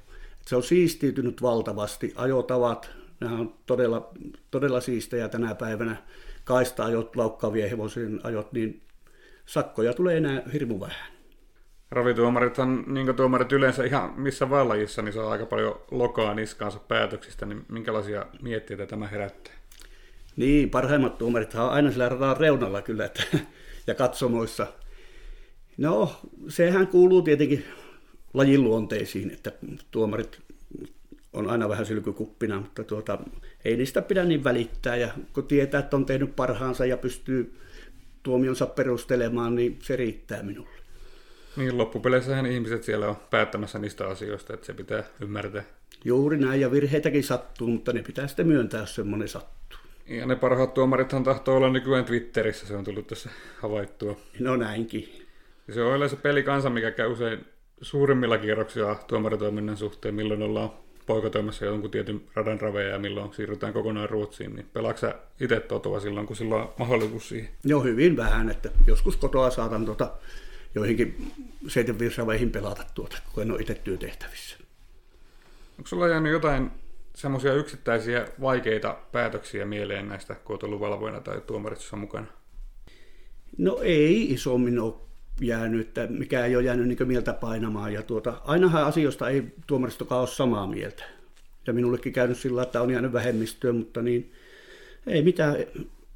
Se 0.45 0.55
on 0.55 0.63
siistiytynyt 0.63 1.41
valtavasti. 1.41 2.13
Ajotavat, 2.15 2.91
nämä 3.19 3.39
on 3.39 3.53
todella, 3.65 4.11
todella 4.51 4.81
siistejä 4.81 5.29
tänä 5.29 5.55
päivänä. 5.55 5.95
Kaista-ajot, 6.43 7.15
laukkaavien 7.15 7.69
hevosien 7.69 8.19
ajot, 8.23 8.53
niin 8.53 8.81
sakkoja 9.45 9.93
tulee 9.93 10.17
enää 10.17 10.43
hirmu 10.53 10.79
vähän. 10.79 11.18
Ravituomarithan, 11.91 12.83
niin 12.87 13.05
kuin 13.05 13.15
tuomarit 13.15 13.51
yleensä 13.51 13.83
ihan 13.83 14.13
missä 14.17 14.49
vaan 14.49 14.69
lajissa, 14.69 15.01
niin 15.01 15.13
saa 15.13 15.31
aika 15.31 15.45
paljon 15.45 15.81
lokaa 15.91 16.33
niskaansa 16.33 16.79
päätöksistä, 16.79 17.45
niin 17.45 17.65
minkälaisia 17.67 18.25
mietteitä 18.41 18.85
tämä 18.85 19.07
herättää? 19.07 19.53
Niin, 20.35 20.69
parhaimmat 20.69 21.17
tuomarit 21.17 21.55
on 21.55 21.69
aina 21.69 21.91
sillä 21.91 22.09
radan 22.09 22.37
reunalla 22.37 22.81
kyllä, 22.81 23.05
että, 23.05 23.23
ja 23.87 23.95
katsomoissa. 23.95 24.67
No, 25.77 26.21
sehän 26.47 26.87
kuuluu 26.87 27.21
tietenkin 27.21 27.65
lajin 28.33 28.63
luonteisiin, 28.63 29.31
että 29.31 29.51
tuomarit 29.91 30.39
on 31.33 31.49
aina 31.49 31.69
vähän 31.69 31.85
sylkykuppina, 31.85 32.59
mutta 32.59 32.83
tuota, 32.83 33.19
ei 33.65 33.77
niistä 33.77 34.01
pidä 34.01 34.25
niin 34.25 34.43
välittää. 34.43 34.95
Ja 34.95 35.09
kun 35.33 35.47
tietää, 35.47 35.79
että 35.79 35.97
on 35.97 36.05
tehnyt 36.05 36.35
parhaansa 36.35 36.85
ja 36.85 36.97
pystyy 36.97 37.59
tuomionsa 38.23 38.65
perustelemaan, 38.65 39.55
niin 39.55 39.79
se 39.81 39.95
riittää 39.95 40.43
minulle. 40.43 40.79
Niin, 41.55 41.77
loppupeleissähän 41.77 42.45
ihmiset 42.45 42.83
siellä 42.83 43.09
on 43.09 43.17
päättämässä 43.29 43.79
niistä 43.79 44.07
asioista, 44.07 44.53
että 44.53 44.65
se 44.65 44.73
pitää 44.73 45.03
ymmärtää. 45.21 45.63
Juuri 46.05 46.37
näin, 46.37 46.61
ja 46.61 46.71
virheitäkin 46.71 47.23
sattuu, 47.23 47.67
mutta 47.67 47.93
ne 47.93 48.03
pitää 48.03 48.27
sitten 48.27 48.47
myöntää, 48.47 48.79
jos 48.79 48.95
semmoinen 48.95 49.27
sattuu. 49.27 49.79
Ja 50.07 50.25
ne 50.25 50.35
parhaat 50.35 50.73
tuomarithan 50.73 51.23
tahtoo 51.23 51.57
olla 51.57 51.69
nykyään 51.69 52.05
Twitterissä, 52.05 52.67
se 52.67 52.75
on 52.75 52.83
tullut 52.83 53.07
tässä 53.07 53.29
havaittua. 53.57 54.17
No 54.39 54.55
näinkin. 54.55 55.25
Ja 55.67 55.73
se 55.73 55.81
on 55.81 55.95
yleensä 55.95 56.15
pelikansa, 56.15 56.69
mikä 56.69 56.91
käy 56.91 57.11
usein 57.11 57.45
suurimmilla 57.81 58.37
kierroksilla 58.37 58.95
tuomaritoiminnan 59.07 59.77
suhteen, 59.77 60.15
milloin 60.15 60.41
ollaan 60.41 60.71
poikatoimassa 61.05 61.65
jonkun 61.65 61.91
tietyn 61.91 62.21
radan 62.33 62.61
raveja 62.61 62.89
ja 62.89 62.99
milloin 62.99 63.33
siirrytään 63.33 63.73
kokonaan 63.73 64.09
Ruotsiin, 64.09 64.55
niin 64.55 64.65
pelaatko 64.73 65.07
itse 65.39 65.59
totoa 65.59 65.99
silloin, 65.99 66.27
kun 66.27 66.35
sillä 66.35 66.55
on 66.55 66.73
mahdollisuus 66.79 67.29
siihen? 67.29 67.49
Joo, 67.63 67.83
hyvin 67.83 68.17
vähän, 68.17 68.49
että 68.49 68.69
joskus 68.87 69.17
kotoa 69.17 69.49
saatan 69.49 69.85
tuota 69.85 70.11
joihinkin 70.75 71.31
seitenvirsaveihin 71.67 72.51
pelata 72.51 72.85
tuota, 72.93 73.17
kun 73.33 73.43
en 73.43 73.51
ole 73.51 73.61
itse 73.61 73.73
työtehtävissä. 73.73 74.57
Onko 75.77 75.87
sulla 75.87 76.07
jäänyt 76.07 76.31
jotain 76.31 76.71
semmoisia 77.15 77.53
yksittäisiä 77.53 78.27
vaikeita 78.41 78.97
päätöksiä 79.11 79.65
mieleen 79.65 80.07
näistä, 80.07 80.35
kun 80.35 80.53
olet 80.53 80.63
ollut 80.63 80.79
valvoina 80.79 81.19
tai 81.19 81.41
tuomarissa 81.41 81.95
mukana? 81.95 82.27
No 83.57 83.79
ei 83.81 84.33
isommin 84.33 84.79
ole 84.79 84.93
jäänyt, 85.41 85.87
että 85.87 86.07
mikä 86.07 86.45
ei 86.45 86.55
ole 86.55 86.63
jäänyt 86.63 86.87
niin 86.87 87.07
mieltä 87.07 87.33
painamaan. 87.33 87.93
Ja 87.93 88.03
tuota, 88.03 88.41
ainahan 88.45 88.85
asioista 88.85 89.29
ei 89.29 89.43
tuomaristokaan 89.67 90.21
ole 90.21 90.27
samaa 90.27 90.67
mieltä. 90.67 91.03
Ja 91.67 91.73
minullekin 91.73 92.13
käynyt 92.13 92.37
sillä, 92.37 92.63
että 92.63 92.81
on 92.81 92.91
jäänyt 92.91 93.13
vähemmistöön, 93.13 93.75
mutta 93.75 94.01
niin 94.01 94.33
ei 95.07 95.21
mitään. 95.21 95.55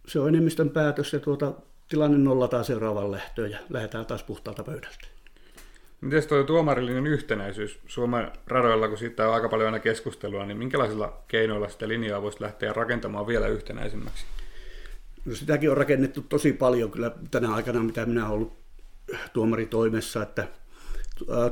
Se 0.07 0.19
on 0.19 0.27
enemmistön 0.27 0.69
päätös 0.69 1.13
ja 1.13 1.19
tuota, 1.19 1.53
tilanne 1.89 2.17
nollataan 2.17 2.65
seuraavan 2.65 3.11
lähtöön 3.11 3.51
ja 3.51 3.59
lähdetään 3.69 4.05
taas 4.05 4.23
puhtaalta 4.23 4.63
pöydältä. 4.63 5.07
Miten 6.01 6.27
tuo 6.27 6.43
tuomarillinen 6.43 7.07
yhtenäisyys 7.07 7.79
Suomen 7.87 8.31
radoilla, 8.47 8.87
kun 8.87 8.97
siitä 8.97 9.27
on 9.27 9.33
aika 9.33 9.49
paljon 9.49 9.67
aina 9.67 9.79
keskustelua, 9.79 10.45
niin 10.45 10.57
minkälaisilla 10.57 11.23
keinoilla 11.27 11.69
sitä 11.69 11.87
linjaa 11.87 12.21
voisi 12.21 12.41
lähteä 12.41 12.73
rakentamaan 12.73 13.27
vielä 13.27 13.47
yhtenäisemmäksi? 13.47 14.25
No 15.25 15.35
sitäkin 15.35 15.71
on 15.71 15.77
rakennettu 15.77 16.21
tosi 16.21 16.53
paljon 16.53 16.91
kyllä 16.91 17.11
tänä 17.31 17.53
aikana, 17.53 17.83
mitä 17.83 18.05
minä 18.05 18.25
olen 18.25 18.33
ollut 18.33 18.53
tuomaritoimessa, 19.33 20.23
että 20.23 20.47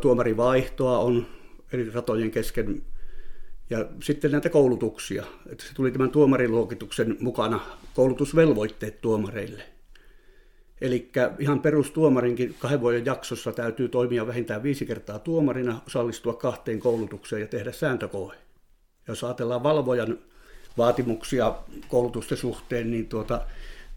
tuomarivaihtoa 0.01 0.99
on 0.99 1.25
eri 1.73 1.91
ratojen 1.91 2.31
kesken 2.31 2.81
ja 3.69 3.85
sitten 4.03 4.31
näitä 4.31 4.49
koulutuksia. 4.49 5.25
Että 5.49 5.65
se 5.65 5.73
tuli 5.73 5.91
tämän 5.91 6.11
tuomariluokituksen 6.11 7.17
mukana 7.19 7.59
koulutusvelvoitteet 7.93 9.01
tuomareille. 9.01 9.63
Eli 10.81 11.11
ihan 11.39 11.59
perustuomarinkin 11.59 12.55
kahden 12.59 12.81
vuoden 12.81 13.05
jaksossa 13.05 13.51
täytyy 13.51 13.89
toimia 13.89 14.27
vähintään 14.27 14.63
viisi 14.63 14.85
kertaa 14.85 15.19
tuomarina, 15.19 15.81
osallistua 15.87 16.33
kahteen 16.33 16.79
koulutukseen 16.79 17.41
ja 17.41 17.47
tehdä 17.47 17.71
sääntökoe. 17.71 18.35
Jos 19.07 19.23
ajatellaan 19.23 19.63
valvojan 19.63 20.17
vaatimuksia 20.77 21.55
koulutusten 21.87 22.37
suhteen, 22.37 22.91
niin 22.91 23.07
tuota, 23.07 23.41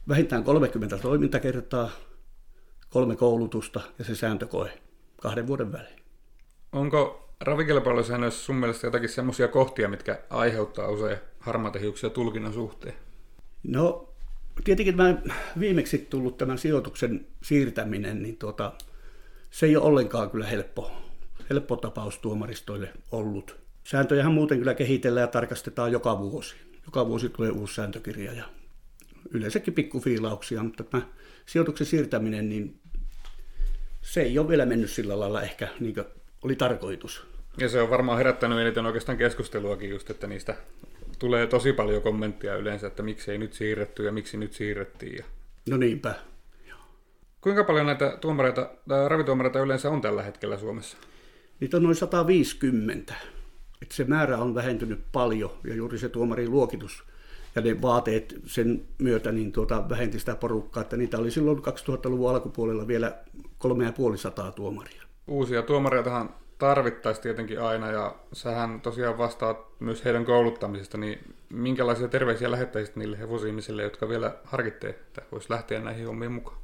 vähintään 0.08 0.44
30 0.44 0.98
toimintakertaa, 0.98 1.90
kolme 2.90 3.16
koulutusta 3.16 3.80
ja 3.98 4.04
se 4.04 4.14
sääntökoe 4.14 4.78
kahden 5.20 5.46
vuoden 5.46 5.72
välein. 5.72 6.00
Onko 6.72 7.28
ravikilpailusäännöissä 7.40 8.44
sun 8.44 8.56
mielestä 8.56 8.86
jotakin 8.86 9.08
semmoisia 9.08 9.48
kohtia, 9.48 9.88
mitkä 9.88 10.18
aiheuttaa 10.30 10.88
usein 10.88 11.18
harmaita 11.38 11.78
hiuksia 11.78 12.10
tulkinnan 12.10 12.52
suhteen? 12.52 12.94
No 13.62 14.13
tietenkin 14.64 14.96
tämä 14.96 15.16
viimeksi 15.60 15.98
tullut 16.10 16.38
tämän 16.38 16.58
sijoituksen 16.58 17.26
siirtäminen, 17.42 18.22
niin 18.22 18.36
tuota, 18.36 18.72
se 19.50 19.66
ei 19.66 19.76
ole 19.76 19.84
ollenkaan 19.84 20.30
kyllä 20.30 20.46
helppo, 20.46 20.92
helppo 21.50 21.76
tapaus 21.76 22.18
tuomaristoille 22.18 22.92
ollut. 23.10 23.56
Sääntöjähän 23.84 24.32
muuten 24.32 24.58
kyllä 24.58 24.74
kehitellään 24.74 25.24
ja 25.24 25.28
tarkastetaan 25.28 25.92
joka 25.92 26.18
vuosi. 26.18 26.54
Joka 26.86 27.06
vuosi 27.06 27.28
tulee 27.28 27.50
uusi 27.50 27.74
sääntökirja 27.74 28.32
ja 28.32 28.44
yleensäkin 29.30 29.74
pikkufiilauksia, 29.74 30.62
mutta 30.62 30.84
tämä 30.84 31.02
sijoituksen 31.46 31.86
siirtäminen, 31.86 32.48
niin 32.48 32.80
se 34.02 34.22
ei 34.22 34.38
ole 34.38 34.48
vielä 34.48 34.66
mennyt 34.66 34.90
sillä 34.90 35.20
lailla 35.20 35.42
ehkä 35.42 35.68
niin 35.80 35.94
kuin 35.94 36.06
oli 36.42 36.56
tarkoitus. 36.56 37.26
Ja 37.58 37.68
se 37.68 37.82
on 37.82 37.90
varmaan 37.90 38.18
herättänyt 38.18 38.58
eniten 38.58 38.86
oikeastaan 38.86 39.18
keskusteluakin 39.18 39.90
just, 39.90 40.10
että 40.10 40.26
niistä 40.26 40.56
tulee 41.18 41.46
tosi 41.46 41.72
paljon 41.72 42.02
kommenttia 42.02 42.56
yleensä, 42.56 42.86
että 42.86 43.02
miksi 43.02 43.30
ei 43.30 43.38
nyt 43.38 43.52
siirretty 43.52 44.04
ja 44.04 44.12
miksi 44.12 44.36
nyt 44.36 44.52
siirrettiin. 44.52 45.16
Ja... 45.16 45.24
No 45.70 45.76
niinpä. 45.76 46.14
Kuinka 47.40 47.64
paljon 47.64 47.86
näitä 47.86 48.18
tuomareita, 48.20 48.70
ravituomareita 49.08 49.60
yleensä 49.60 49.90
on 49.90 50.00
tällä 50.00 50.22
hetkellä 50.22 50.58
Suomessa? 50.58 50.96
Niitä 51.60 51.76
on 51.76 51.82
noin 51.82 51.96
150. 51.96 53.14
Et 53.82 53.92
se 53.92 54.04
määrä 54.04 54.38
on 54.38 54.54
vähentynyt 54.54 55.00
paljon 55.12 55.50
ja 55.64 55.74
juuri 55.74 55.98
se 55.98 56.08
tuomarin 56.08 56.50
luokitus 56.50 57.04
ja 57.54 57.62
ne 57.62 57.82
vaateet 57.82 58.34
sen 58.46 58.84
myötä 58.98 59.32
niin 59.32 59.52
tuota, 59.52 59.88
vähenti 59.88 60.18
sitä 60.18 60.36
porukkaa, 60.36 60.80
että 60.80 60.96
niitä 60.96 61.18
oli 61.18 61.30
silloin 61.30 61.58
2000-luvun 61.58 62.30
alkupuolella 62.30 62.86
vielä 62.86 63.16
3500 63.58 64.52
tuomaria. 64.52 65.02
Uusia 65.26 65.62
tuomareitahan 65.62 66.34
tarvittaisiin 66.68 67.22
tietenkin 67.22 67.60
aina, 67.60 67.90
ja 67.90 68.14
sähän 68.32 68.80
tosiaan 68.80 69.18
vastaat 69.18 69.80
myös 69.80 70.04
heidän 70.04 70.24
kouluttamisesta, 70.24 70.98
niin 70.98 71.34
minkälaisia 71.48 72.08
terveisiä 72.08 72.50
lähettäisit 72.50 72.96
niille 72.96 73.18
hevosihmisille, 73.18 73.82
jotka 73.82 74.08
vielä 74.08 74.34
harkittee, 74.44 74.90
että 74.90 75.22
voisi 75.32 75.50
lähteä 75.50 75.80
näihin 75.80 76.06
hommiin 76.06 76.32
mukaan? 76.32 76.58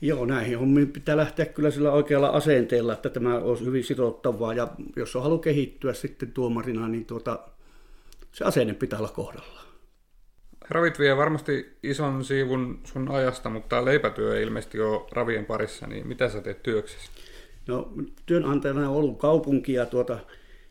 Joo, 0.00 0.26
näihin 0.26 0.58
hommiin 0.58 0.92
pitää 0.92 1.16
lähteä 1.16 1.46
kyllä 1.46 1.70
sillä 1.70 1.92
oikealla 1.92 2.28
asenteella, 2.28 2.92
että 2.92 3.10
tämä 3.10 3.38
olisi 3.38 3.64
hyvin 3.64 3.84
sitouttavaa, 3.84 4.54
ja 4.54 4.68
jos 4.96 5.16
on 5.16 5.22
halu 5.22 5.38
kehittyä 5.38 5.92
sitten 5.92 6.32
tuomarina, 6.32 6.88
niin 6.88 7.04
tuota, 7.04 7.38
se 8.32 8.44
asenne 8.44 8.74
pitää 8.74 8.98
olla 8.98 9.08
kohdalla. 9.08 9.60
Ravit 10.68 10.98
vie 10.98 11.16
varmasti 11.16 11.76
ison 11.82 12.24
siivun 12.24 12.80
sun 12.84 13.10
ajasta, 13.10 13.50
mutta 13.50 13.84
leipätyö 13.84 14.36
ei 14.36 14.42
ilmeisesti 14.42 14.80
ole 14.80 15.06
ravien 15.12 15.46
parissa, 15.46 15.86
niin 15.86 16.08
mitä 16.08 16.28
sä 16.28 16.40
teet 16.40 16.62
työksesi? 16.62 17.10
No, 17.68 17.92
työnantajana 18.26 18.90
on 18.90 18.96
ollut 18.96 19.18
kaupunki 19.18 19.72
ja 19.72 19.86
tuota, 19.86 20.18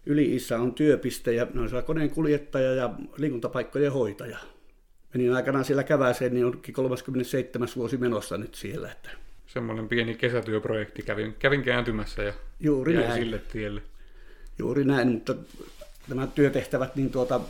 yli 0.05 0.37
on 0.59 0.73
työpiste 0.73 1.33
ja 1.33 1.47
no, 1.53 1.67
se 1.67 1.81
koneen 1.81 2.09
kuljettaja 2.09 2.73
ja 2.73 2.93
liikuntapaikkojen 3.17 3.91
hoitaja. 3.91 4.37
Menin 5.13 5.33
aikanaan 5.33 5.65
siellä 5.65 5.83
käväseen, 5.83 6.33
niin 6.33 6.45
onkin 6.45 6.73
37 6.73 7.67
vuosi 7.75 7.97
menossa 7.97 8.37
nyt 8.37 8.55
siellä. 8.55 8.91
Että... 8.91 9.09
Semmoinen 9.47 9.87
pieni 9.87 10.15
kesätyöprojekti 10.15 11.01
kävin, 11.01 11.35
kävin 11.39 11.63
kääntymässä 11.63 12.23
ja 12.23 12.33
Juuri 12.59 12.93
jäin 12.93 13.07
näin. 13.07 13.21
sille 13.21 13.41
tielle. 13.51 13.81
Juuri 14.59 14.83
näin, 14.83 15.07
mutta 15.07 15.35
nämä 16.07 16.27
työtehtävät, 16.27 16.95
niin 16.95 17.09
tuota, 17.09 17.41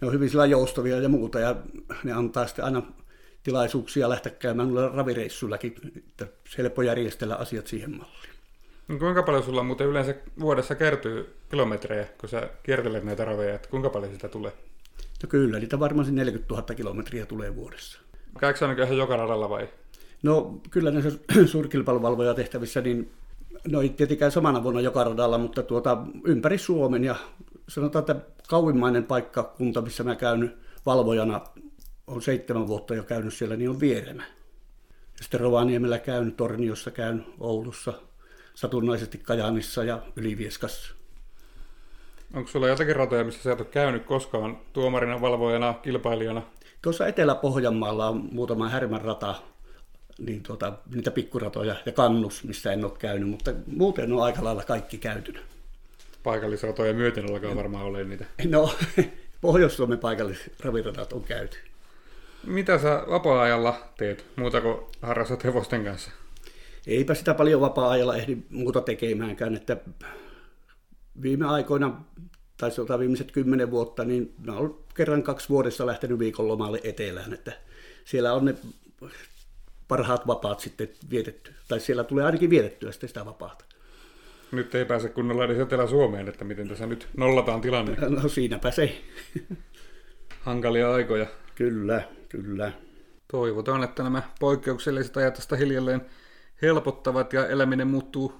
ne 0.00 0.06
on 0.06 0.12
hyvin 0.12 0.30
sillä 0.30 0.46
joustavia 0.46 0.96
ja 0.96 1.08
muuta, 1.08 1.40
ja 1.40 1.56
ne 2.04 2.12
antaa 2.12 2.46
sitten 2.46 2.64
aina 2.64 2.82
tilaisuuksia 3.42 4.08
lähteä 4.08 4.32
käymään 4.32 4.68
ravireissullakin, 4.94 5.74
että 5.96 6.26
helppo 6.58 6.82
järjestellä 6.82 7.36
asiat 7.36 7.66
siihen 7.66 7.90
malliin. 7.90 8.35
No, 8.88 8.98
kuinka 8.98 9.22
paljon 9.22 9.42
sulla 9.42 9.62
muuten 9.62 9.86
yleensä 9.86 10.14
vuodessa 10.40 10.74
kertyy 10.74 11.34
kilometrejä, 11.50 12.06
kun 12.20 12.28
sä 12.28 12.48
kiertelet 12.62 13.04
näitä 13.04 13.24
raveja, 13.24 13.54
että 13.54 13.68
kuinka 13.68 13.90
paljon 13.90 14.12
sitä 14.12 14.28
tulee? 14.28 14.52
No 15.22 15.28
kyllä, 15.28 15.58
niitä 15.58 15.80
varmaan 15.80 16.14
40 16.14 16.54
000 16.54 16.74
kilometriä 16.74 17.26
tulee 17.26 17.56
vuodessa. 17.56 18.00
Käykö 18.40 18.58
sä 18.58 18.72
ihan 18.84 18.96
joka 18.96 19.16
radalla 19.16 19.48
vai? 19.48 19.68
No 20.22 20.60
kyllä 20.70 20.90
näissä 20.90 21.10
suurkilpailuvalvoja 21.52 22.34
tehtävissä, 22.34 22.80
niin 22.80 23.12
no 23.68 23.80
ei 23.82 23.88
tietenkään 23.88 24.32
samana 24.32 24.62
vuonna 24.62 24.80
joka 24.80 25.04
radalla, 25.04 25.38
mutta 25.38 25.62
tuota, 25.62 25.98
ympäri 26.24 26.58
Suomen 26.58 27.04
ja 27.04 27.16
sanotaan, 27.68 28.00
että 28.00 28.16
kauimmainen 28.48 29.04
paikkakunta, 29.04 29.82
missä 29.82 30.04
mä 30.04 30.16
käyn 30.16 30.56
valvojana, 30.86 31.40
on 32.06 32.22
seitsemän 32.22 32.68
vuotta 32.68 32.94
jo 32.94 33.02
käynyt 33.02 33.34
siellä, 33.34 33.56
niin 33.56 33.70
on 33.70 33.80
Vieremä. 33.80 34.22
Ja 35.18 35.22
sitten 35.22 35.40
Rovaniemellä 35.40 35.98
käyn, 35.98 36.32
Torniossa 36.32 36.90
käyn, 36.90 37.26
Oulussa, 37.40 37.92
satunnaisesti 38.56 39.18
Kajaanissa 39.18 39.84
ja 39.84 40.02
Ylivieskassa. 40.16 40.94
Onko 42.34 42.50
sulla 42.50 42.68
jotakin 42.68 42.96
ratoja, 42.96 43.24
missä 43.24 43.42
sä 43.42 43.52
et 43.52 43.60
ole 43.60 43.68
käynyt 43.70 44.04
koskaan 44.04 44.58
tuomarina, 44.72 45.20
valvojana, 45.20 45.74
kilpailijana? 45.74 46.42
Tuossa 46.82 47.06
Etelä-Pohjanmaalla 47.06 48.08
on 48.08 48.28
muutama 48.32 48.68
härmän 48.68 49.00
rata, 49.00 49.34
niin 50.18 50.42
tuota, 50.42 50.72
niitä 50.94 51.10
pikkuratoja 51.10 51.76
ja 51.86 51.92
kannus, 51.92 52.44
missä 52.44 52.72
en 52.72 52.84
ole 52.84 52.92
käynyt, 52.98 53.28
mutta 53.28 53.52
muuten 53.66 54.12
on 54.12 54.22
aika 54.22 54.44
lailla 54.44 54.64
kaikki 54.64 54.98
käytynyt. 54.98 55.42
Paikallisratoja 56.22 56.94
myöten 56.94 57.30
alkaa 57.30 57.56
varmaan 57.56 57.84
olla 57.84 57.98
niitä. 57.98 58.24
No, 58.48 58.74
Pohjois-Suomen 59.40 59.98
paikallisraviradat 59.98 61.12
on 61.12 61.24
käyty. 61.24 61.58
Mitä 62.46 62.78
sä 62.78 63.02
vapaa-ajalla 63.10 63.80
teet, 63.98 64.24
muuta 64.36 64.60
kuin 64.60 64.78
harrastat 65.02 65.44
hevosten 65.44 65.84
kanssa? 65.84 66.10
Eipä 66.86 67.14
sitä 67.14 67.34
paljon 67.34 67.60
vapaa-ajalla 67.60 68.16
ehdi 68.16 68.36
muuta 68.50 68.80
tekemäänkään, 68.80 69.54
että 69.54 69.76
viime 71.22 71.46
aikoina, 71.46 72.00
tai 72.56 72.70
sanotaan 72.70 73.00
viimeiset 73.00 73.32
kymmenen 73.32 73.70
vuotta, 73.70 74.04
niin 74.04 74.34
mä 74.46 74.56
olen 74.56 74.74
kerran 74.94 75.22
kaksi 75.22 75.48
vuodessa 75.48 75.86
lähtenyt 75.86 76.18
viikonlomalle 76.18 76.80
etelään, 76.84 77.32
että 77.32 77.52
siellä 78.04 78.32
on 78.32 78.44
ne 78.44 78.54
parhaat 79.88 80.26
vapaat 80.26 80.60
sitten 80.60 80.88
vietetty, 81.10 81.52
tai 81.68 81.80
siellä 81.80 82.04
tulee 82.04 82.24
ainakin 82.24 82.50
vietettyä 82.50 82.92
sitten 82.92 83.08
sitä 83.08 83.26
vapaata. 83.26 83.64
Nyt 84.52 84.74
ei 84.74 84.84
pääse 84.84 85.08
kunnolla 85.08 85.44
edes 85.44 85.58
Etelä-Suomeen, 85.58 86.28
että 86.28 86.44
miten 86.44 86.68
tässä 86.68 86.86
nyt 86.86 87.08
nollataan 87.16 87.60
tilanne. 87.60 87.96
No 88.08 88.28
siinäpä 88.28 88.70
se. 88.70 89.02
Hankalia 90.40 90.92
aikoja. 90.92 91.26
Kyllä, 91.54 92.02
kyllä. 92.28 92.72
Toivotaan, 93.28 93.84
että 93.84 94.02
nämä 94.02 94.22
poikkeukselliset 94.40 95.16
ajat 95.16 95.34
tästä 95.34 95.56
hiljalleen 95.56 96.00
helpottavat 96.62 97.32
ja 97.32 97.46
eläminen 97.46 97.88
muuttuu 97.88 98.34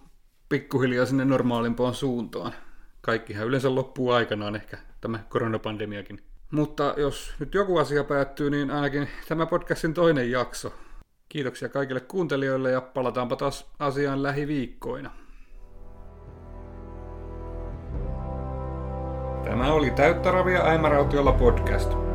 pikkuhiljaa 0.48 1.06
sinne 1.06 1.24
normaalimpaan 1.24 1.94
suuntaan. 1.94 2.52
Kaikkihan 3.00 3.46
yleensä 3.46 3.74
loppuu 3.74 4.10
aikanaan 4.10 4.56
ehkä 4.56 4.78
tämä 5.00 5.18
koronapandemiakin. 5.28 6.22
Mutta 6.50 6.94
jos 6.96 7.34
nyt 7.38 7.54
joku 7.54 7.78
asia 7.78 8.04
päättyy, 8.04 8.50
niin 8.50 8.70
ainakin 8.70 9.08
tämä 9.28 9.46
podcastin 9.46 9.94
toinen 9.94 10.30
jakso. 10.30 10.72
Kiitoksia 11.28 11.68
kaikille 11.68 12.00
kuuntelijoille 12.00 12.70
ja 12.70 12.80
palataanpa 12.80 13.36
taas 13.36 13.70
asiaan 13.78 14.22
lähiviikkoina. 14.22 15.10
Tämä 19.44 19.72
oli 19.72 19.90
Täyttä 19.90 20.30
ravia 20.30 20.64
Äimärautiolla 20.64 21.32
podcast. 21.32 22.05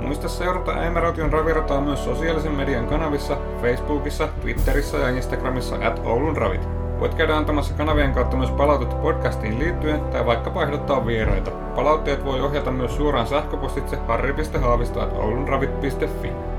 Muista 0.00 0.28
seurata 0.28 0.72
Äimäraution 0.72 1.32
ravirataa 1.32 1.80
myös 1.80 2.04
sosiaalisen 2.04 2.52
median 2.52 2.86
kanavissa, 2.86 3.36
Facebookissa, 3.60 4.28
Twitterissä 4.40 4.96
ja 4.96 5.08
Instagramissa 5.08 5.76
at 5.82 6.00
Oulun 6.04 6.36
ravit. 6.36 6.68
Voit 7.00 7.14
käydä 7.14 7.36
antamassa 7.36 7.74
kanavien 7.74 8.12
kautta 8.12 8.36
myös 8.36 8.50
palautetta 8.50 8.96
podcastiin 8.96 9.58
liittyen 9.58 10.00
tai 10.00 10.26
vaikka 10.26 10.62
ehdottaa 10.62 11.06
vieraita. 11.06 11.50
Palautteet 11.50 12.24
voi 12.24 12.40
ohjata 12.40 12.70
myös 12.70 12.96
suoraan 12.96 13.26
sähköpostitse 13.26 13.96
harri.haavisto.oulunravit.fi. 13.96 16.49